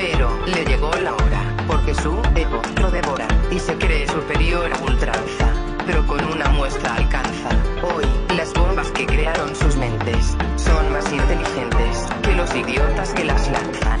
[0.00, 4.78] Pero le llegó la hora, porque su ego lo devora y se cree superior a
[4.84, 5.52] ultranza.
[5.86, 7.48] Pero con una muestra alcanza.
[7.82, 8.04] Hoy,
[8.36, 14.00] las bombas que crearon sus mentes son más inteligentes que los idiotas que las lanzan.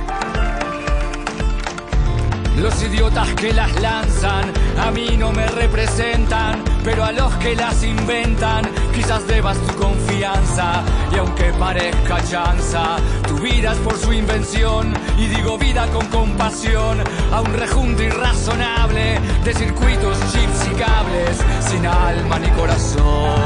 [2.58, 7.82] Los idiotas que las lanzan a mí no me representan, pero a los que las
[7.82, 8.64] inventan
[8.98, 10.82] quizás debas tu confianza.
[11.12, 12.96] Y aunque parezca chanza,
[13.28, 14.92] tu vida es por su invención.
[15.16, 16.98] Y digo vida con compasión
[17.32, 23.40] a un rejunto irrazonable de circuitos, chips y cables sin alma ni corazón.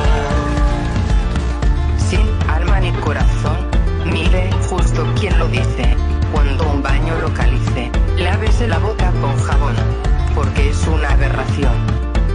[1.98, 3.58] Sin alma ni corazón,
[4.06, 5.96] mire justo quien lo dice.
[6.32, 9.74] Cuando un baño localice, lávese la boca con jabón,
[10.34, 11.74] porque es una aberración.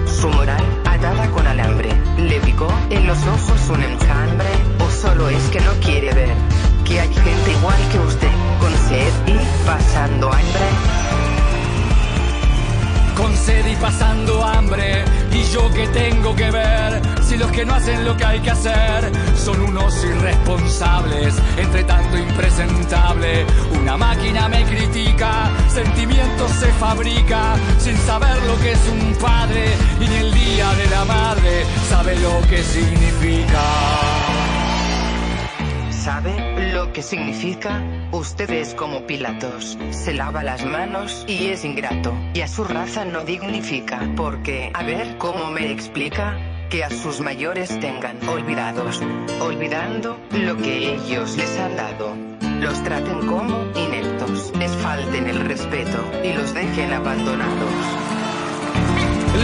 [0.06, 0.64] Su moral,
[1.34, 4.50] con alambre, le picó en los ojos un enjambre,
[4.80, 6.36] o solo es que no quiere ver
[6.86, 10.68] que hay gente igual que usted, con sed y pasando hambre.
[13.16, 15.04] con sed y pasando hambre.
[15.32, 18.52] Y yo que tengo que ver si los que no hacen lo que hay que
[18.52, 23.46] hacer son unos irresponsables, entre tanto impresentable.
[23.80, 29.66] Una máquina me critica, sentimientos se fabrica sin saber lo que es un padre
[30.00, 33.64] y ni el día de la madre sabe lo que significa.
[35.92, 37.84] ¿Sabe lo que significa?
[38.14, 43.04] Usted es como Pilatos, se lava las manos y es ingrato, y a su raza
[43.04, 46.38] no dignifica, porque, a ver cómo me explica,
[46.70, 49.02] que a sus mayores tengan olvidados,
[49.40, 52.16] olvidando lo que ellos les han dado.
[52.60, 57.72] Los traten como ineptos, les falten el respeto y los dejen abandonados.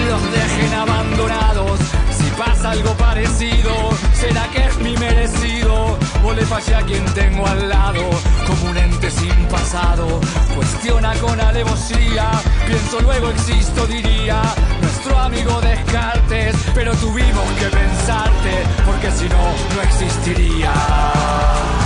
[0.09, 2.02] los dejen abandonados.
[2.37, 3.71] Pasa algo parecido,
[4.13, 5.97] será que es mi merecido.
[6.25, 8.09] O le fallé a quien tengo al lado,
[8.47, 10.19] como un ente sin pasado.
[10.55, 12.31] Cuestiona con alevosía,
[12.67, 14.41] pienso luego existo, diría.
[14.81, 21.82] Nuestro amigo Descartes, pero tuvimos que pensarte, porque si no, no existiría.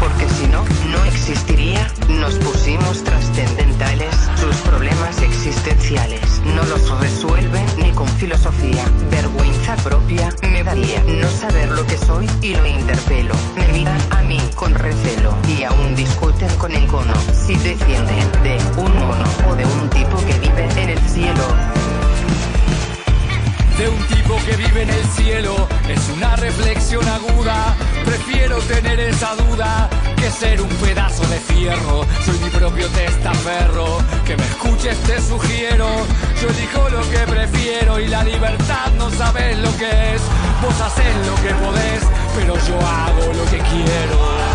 [0.00, 1.86] Porque si no, no existiría.
[2.08, 4.14] Nos pusimos trascendentales.
[4.36, 8.84] Sus problemas existenciales no los resuelven ni con filosofía.
[9.10, 13.34] Vergüenza propia me daría no saber lo que soy y lo interpelo.
[13.56, 17.14] Me miran a mí con recelo y aún discuten con el cono.
[17.32, 21.44] Si descienden de un mono o de un tipo que vive en el cielo.
[23.78, 27.76] De un tipo que vive en el cielo es una reflexión aguda.
[28.04, 32.04] Prefiero tener esa duda que ser un pedazo de fierro.
[32.24, 33.98] Soy mi propio testaferro.
[34.26, 35.86] Que me escuches te sugiero.
[36.42, 40.22] Yo elijo lo que prefiero y la libertad no sabes lo que es.
[40.60, 42.02] Vos haces lo que podés,
[42.36, 44.47] pero yo hago lo que quiero.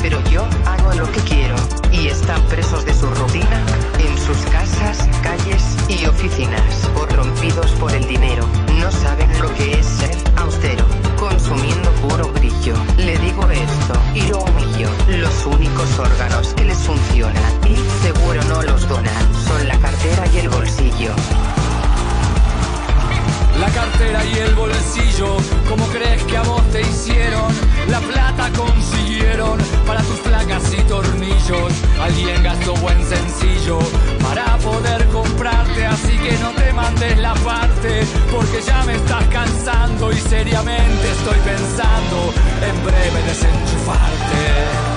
[0.00, 1.56] Pero yo hago lo que quiero
[1.90, 3.62] y están presos de su rutina
[3.98, 8.46] en sus casas, calles y oficinas, corrompidos por el dinero.
[8.78, 10.84] No saben lo que es ser austero,
[11.18, 12.74] consumiendo puro brillo.
[12.96, 14.88] Le digo esto y lo humillo.
[15.08, 20.38] Los únicos órganos que les funcionan y seguro no los donan son la cartera y
[20.38, 21.12] el bolsillo.
[23.58, 24.37] La cartera y
[32.08, 33.78] Alguien gastó buen sencillo
[34.22, 38.02] para poder comprarte, así que no te mandes la parte,
[38.32, 42.32] porque ya me estás cansando y seriamente estoy pensando
[42.66, 44.88] en breve desenchufarte.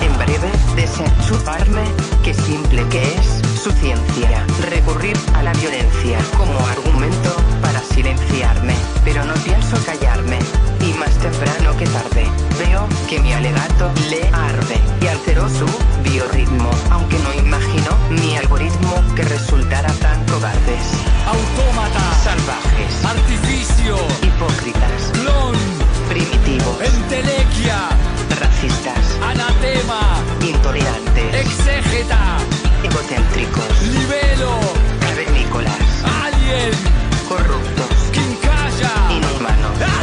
[0.00, 1.84] En breve, desenchufarme,
[2.24, 4.46] qué simple que es su ciencia.
[4.70, 8.74] Recurrir a la violencia como argumento para silenciarme.
[9.04, 10.38] Pero no pienso callarme,
[10.82, 12.26] y más temprano que tarde.
[12.58, 15.66] Veo que mi alegato le arde y alteró su
[16.02, 20.84] biorritmo, aunque no imagino mi algoritmo que resultara tan cobardes.
[21.26, 25.54] Autómatas, salvajes, artificio, hipócritas, clon,
[26.08, 27.88] primitivos, entelequia,
[28.40, 32.38] racistas, anatema, intolerantes, exégeta,
[32.82, 34.58] egocéntricos, libelo,
[35.00, 35.86] cavernícolas,
[36.24, 36.72] alien,
[37.28, 40.01] corruptos, quincalla, inhumanos.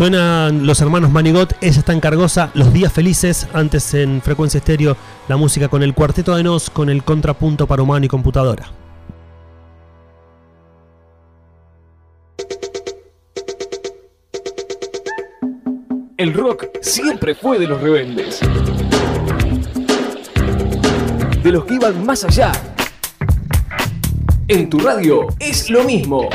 [0.00, 4.96] Suenan los hermanos Manigot, ella está en Cargosa, Los Días Felices, antes en Frecuencia Estéreo,
[5.28, 8.70] la música con el Cuarteto de Nos, con el contrapunto para humano y computadora.
[16.16, 18.40] El rock siempre fue de los rebeldes,
[21.42, 22.52] de los que iban más allá.
[24.48, 26.30] En tu radio es lo mismo.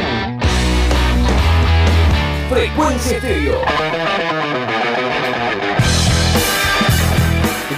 [2.50, 3.60] Frecuencia Estéreo.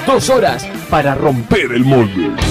[0.06, 2.47] Dos horas para romper el molde.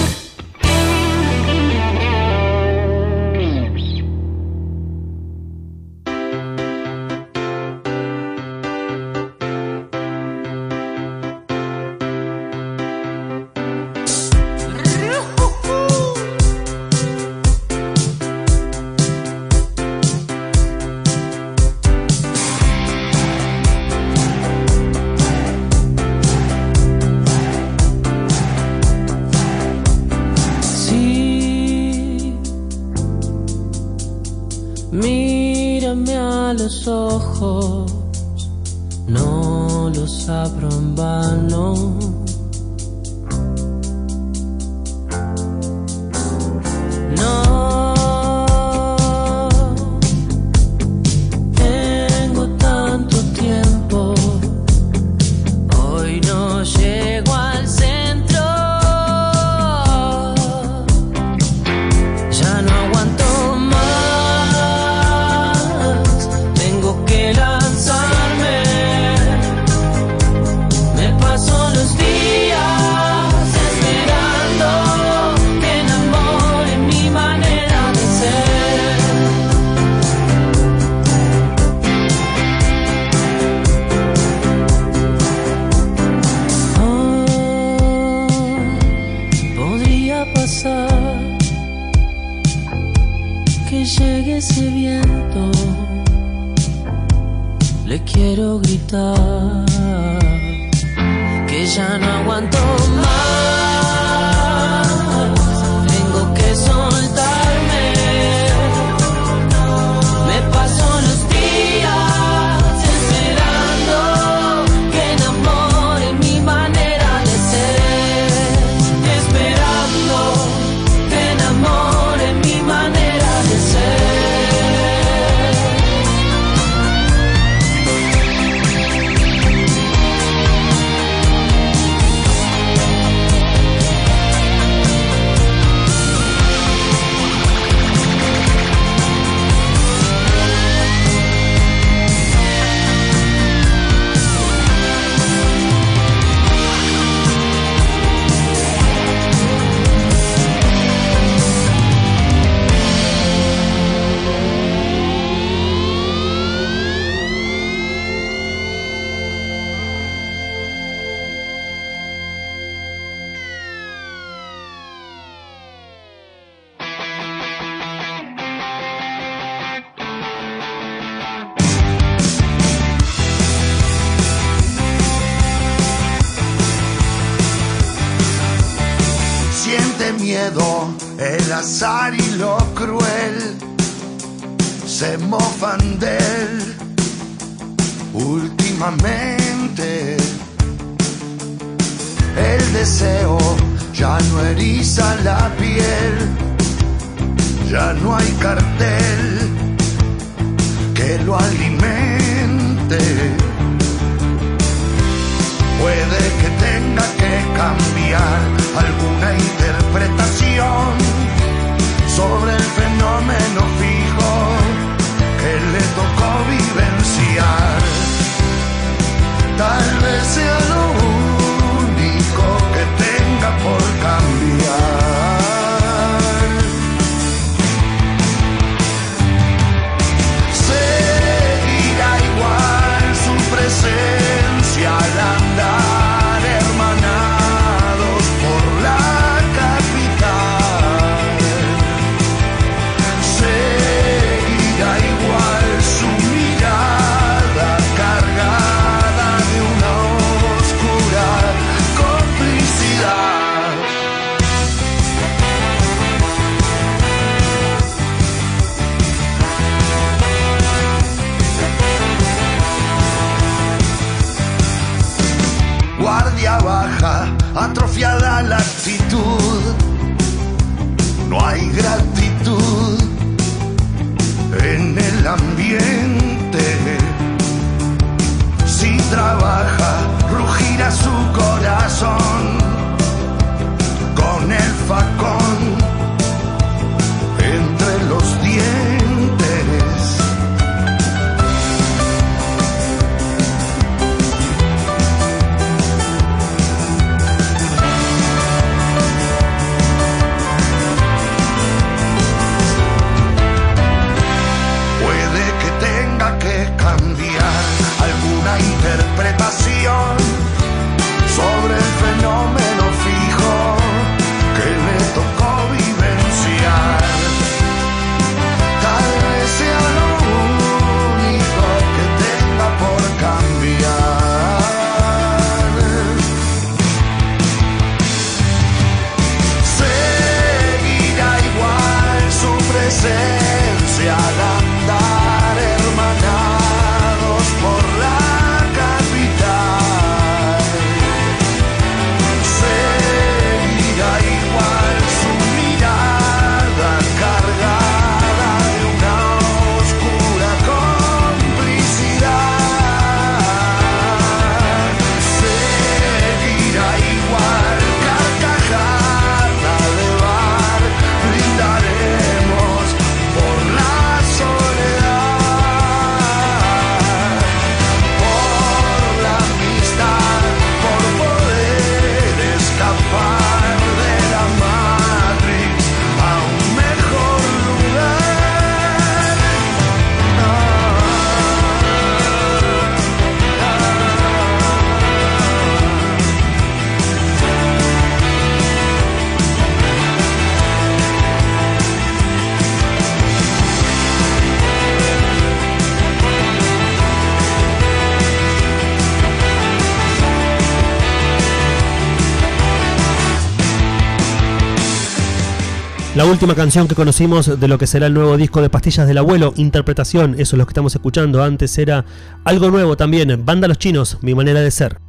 [406.29, 409.53] Última canción que conocimos de lo que será el nuevo disco de Pastillas del Abuelo,
[409.55, 411.41] interpretación, eso es lo que estamos escuchando.
[411.41, 412.05] Antes era
[412.43, 414.99] algo nuevo también, Banda Los Chinos, mi manera de ser.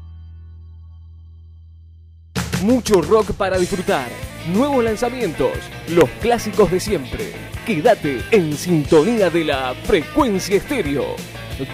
[2.62, 4.08] Mucho rock para disfrutar,
[4.52, 5.52] nuevos lanzamientos,
[5.88, 7.32] los clásicos de siempre.
[7.66, 11.16] Quédate en sintonía de la frecuencia estéreo.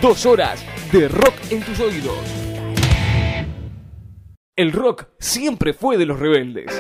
[0.01, 2.19] Dos horas de rock en tus oídos.
[4.57, 6.73] El rock siempre fue de los rebeldes.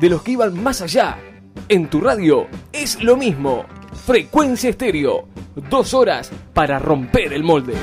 [0.00, 1.18] De los que iban más allá.
[1.68, 3.66] En tu radio es lo mismo.
[4.06, 5.28] Frecuencia estéreo.
[5.68, 7.74] Dos horas para romper el molde.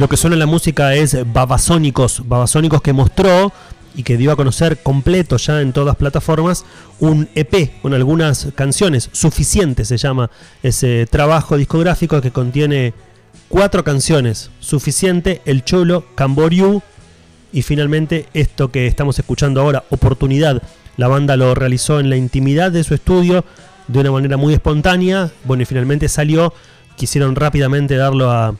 [0.00, 3.52] Lo que suena en la música es Babasónicos, Babasónicos que mostró
[3.94, 6.64] y que dio a conocer completo ya en todas plataformas
[7.00, 10.30] un EP con algunas canciones, suficiente se llama
[10.62, 12.94] ese trabajo discográfico que contiene
[13.50, 16.80] cuatro canciones, suficiente, El Cholo, Camboriú
[17.52, 20.62] y finalmente esto que estamos escuchando ahora, Oportunidad.
[20.96, 23.44] La banda lo realizó en la intimidad de su estudio
[23.86, 26.54] de una manera muy espontánea, bueno y finalmente salió,
[26.96, 28.54] quisieron rápidamente darlo a,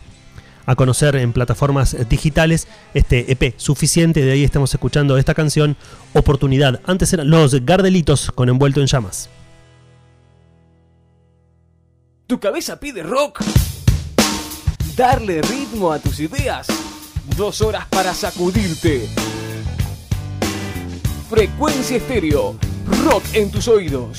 [0.70, 4.22] a conocer en plataformas digitales este EP suficiente.
[4.22, 5.76] De ahí estamos escuchando esta canción,
[6.12, 6.80] Oportunidad.
[6.84, 9.28] Antes eran los Gardelitos con Envuelto en Llamas.
[12.28, 13.42] ¿Tu cabeza pide rock?
[14.96, 16.68] ¿Darle ritmo a tus ideas?
[17.36, 19.08] Dos horas para sacudirte.
[21.28, 22.56] Frecuencia estéreo.
[23.04, 24.18] Rock en tus oídos.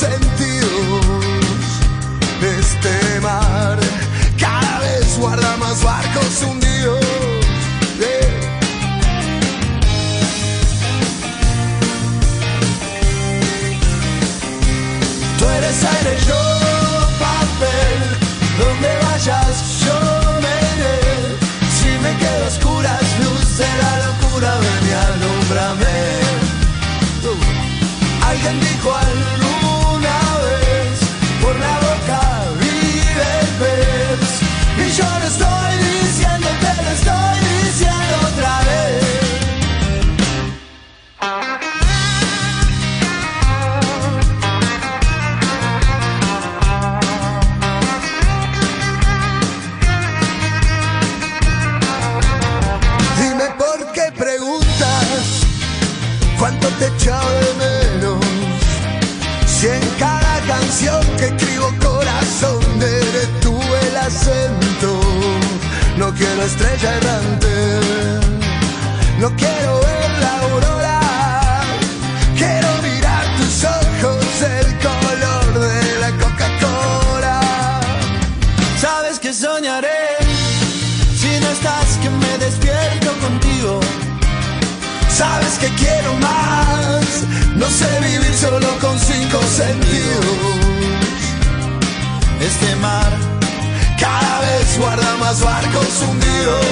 [0.00, 1.04] sentidos.
[2.58, 3.78] Este mar
[4.38, 7.04] cada vez guarda más barcos hundidos.
[15.38, 16.42] Tú eres aire, yo
[17.24, 17.98] papel.
[18.58, 19.54] Donde vayas,
[19.84, 19.98] yo
[20.44, 20.98] me iré.
[21.76, 25.98] Si me quedo a oscuras, luz de la locura, ven y alumbrame.
[28.30, 29.19] Alguien dijo al
[56.80, 58.24] te he echado de menos.
[59.46, 65.00] Si en cada canción que escribo corazón detuve el acento,
[65.98, 67.54] no quiero estrella errante,
[69.18, 71.00] no quiero ver la aurora,
[72.36, 77.40] quiero mirar tus ojos, el color de la Coca-Cola.
[78.80, 80.16] Sabes que soñaré
[81.14, 82.99] si no estás que me despierto.
[85.20, 87.04] Sabes que quiero más,
[87.54, 90.24] no sé vivir solo con cinco sentidos.
[92.40, 93.12] Este mar
[93.98, 96.64] cada vez guarda más barcos hundidos.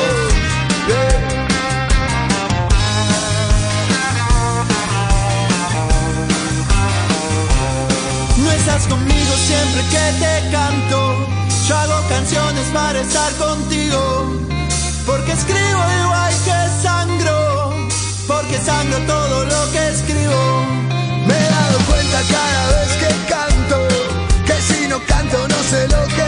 [8.38, 11.28] No estás conmigo siempre que te canto.
[11.68, 14.40] Yo hago canciones para estar contigo.
[15.04, 16.97] Porque escribo igual que sangro.
[18.28, 20.66] Porque sangro todo lo que escribo.
[21.26, 23.88] Me he dado cuenta cada vez que canto
[24.44, 26.27] que si no canto no sé lo que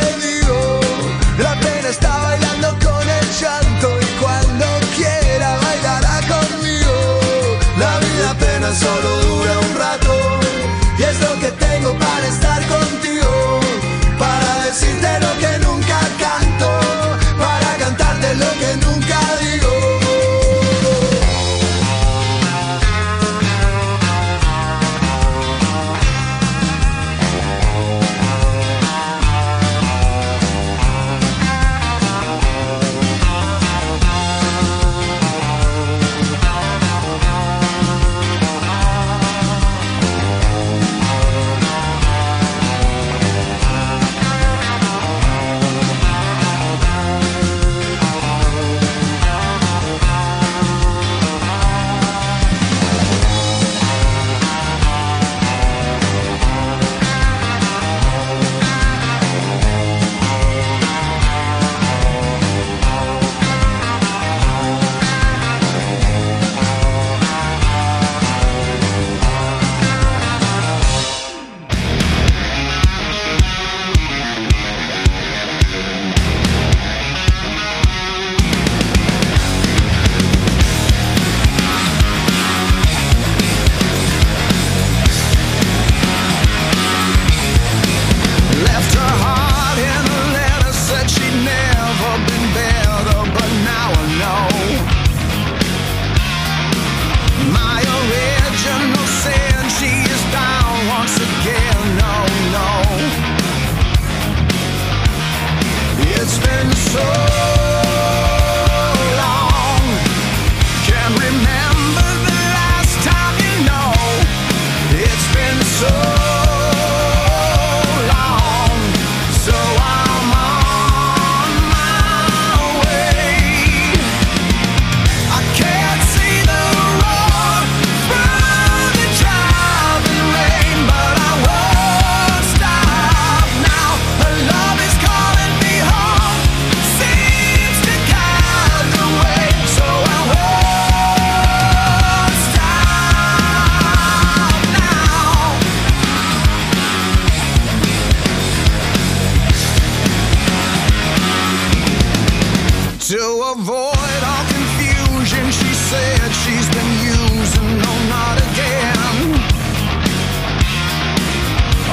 [153.33, 158.99] avoid all confusion, she said she's been using, no, not again.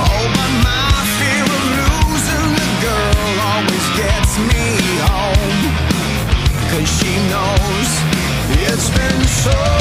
[0.01, 4.65] Oh, but my fear of losing the girl always gets me
[5.05, 5.61] home.
[6.72, 7.89] Cause she knows
[8.65, 9.77] it's been so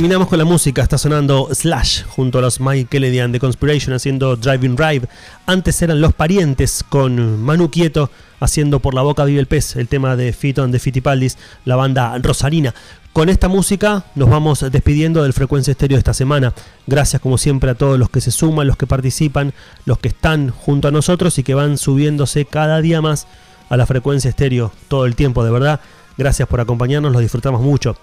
[0.00, 4.74] Terminamos con la música, está sonando Slash junto a los and The Conspiration haciendo Driving
[4.74, 5.06] Drive.
[5.44, 8.10] Antes eran Los Parientes con Manu Quieto
[8.40, 11.36] haciendo Por la Boca Vive el Pez, el tema de Fito the Fitipaldis,
[11.66, 12.74] la banda Rosarina.
[13.12, 16.54] Con esta música nos vamos despidiendo del Frecuencia Estéreo de esta semana.
[16.86, 19.52] Gracias como siempre a todos los que se suman, los que participan,
[19.84, 23.26] los que están junto a nosotros y que van subiéndose cada día más
[23.68, 25.80] a la Frecuencia Estéreo todo el tiempo, de verdad.
[26.16, 27.96] Gracias por acompañarnos, lo disfrutamos mucho.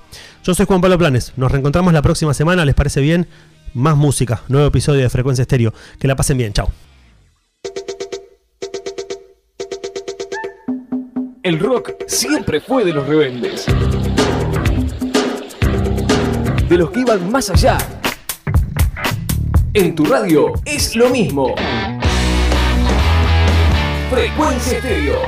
[0.44, 3.28] Yo soy Juan Pablo Planes, nos reencontramos la próxima semana, ¿les parece bien?
[3.74, 5.74] Más música, nuevo episodio de Frecuencia Estéreo.
[6.00, 6.72] Que la pasen bien, chao.
[11.44, 13.66] El rock siempre fue de los rebeldes.
[16.68, 17.78] De los que iban más allá.
[19.74, 21.56] En tu radio es lo mismo.
[24.10, 25.22] Frecuencia Estéreo.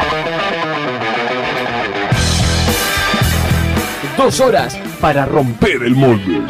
[4.20, 6.42] Dos horas para romper el molde.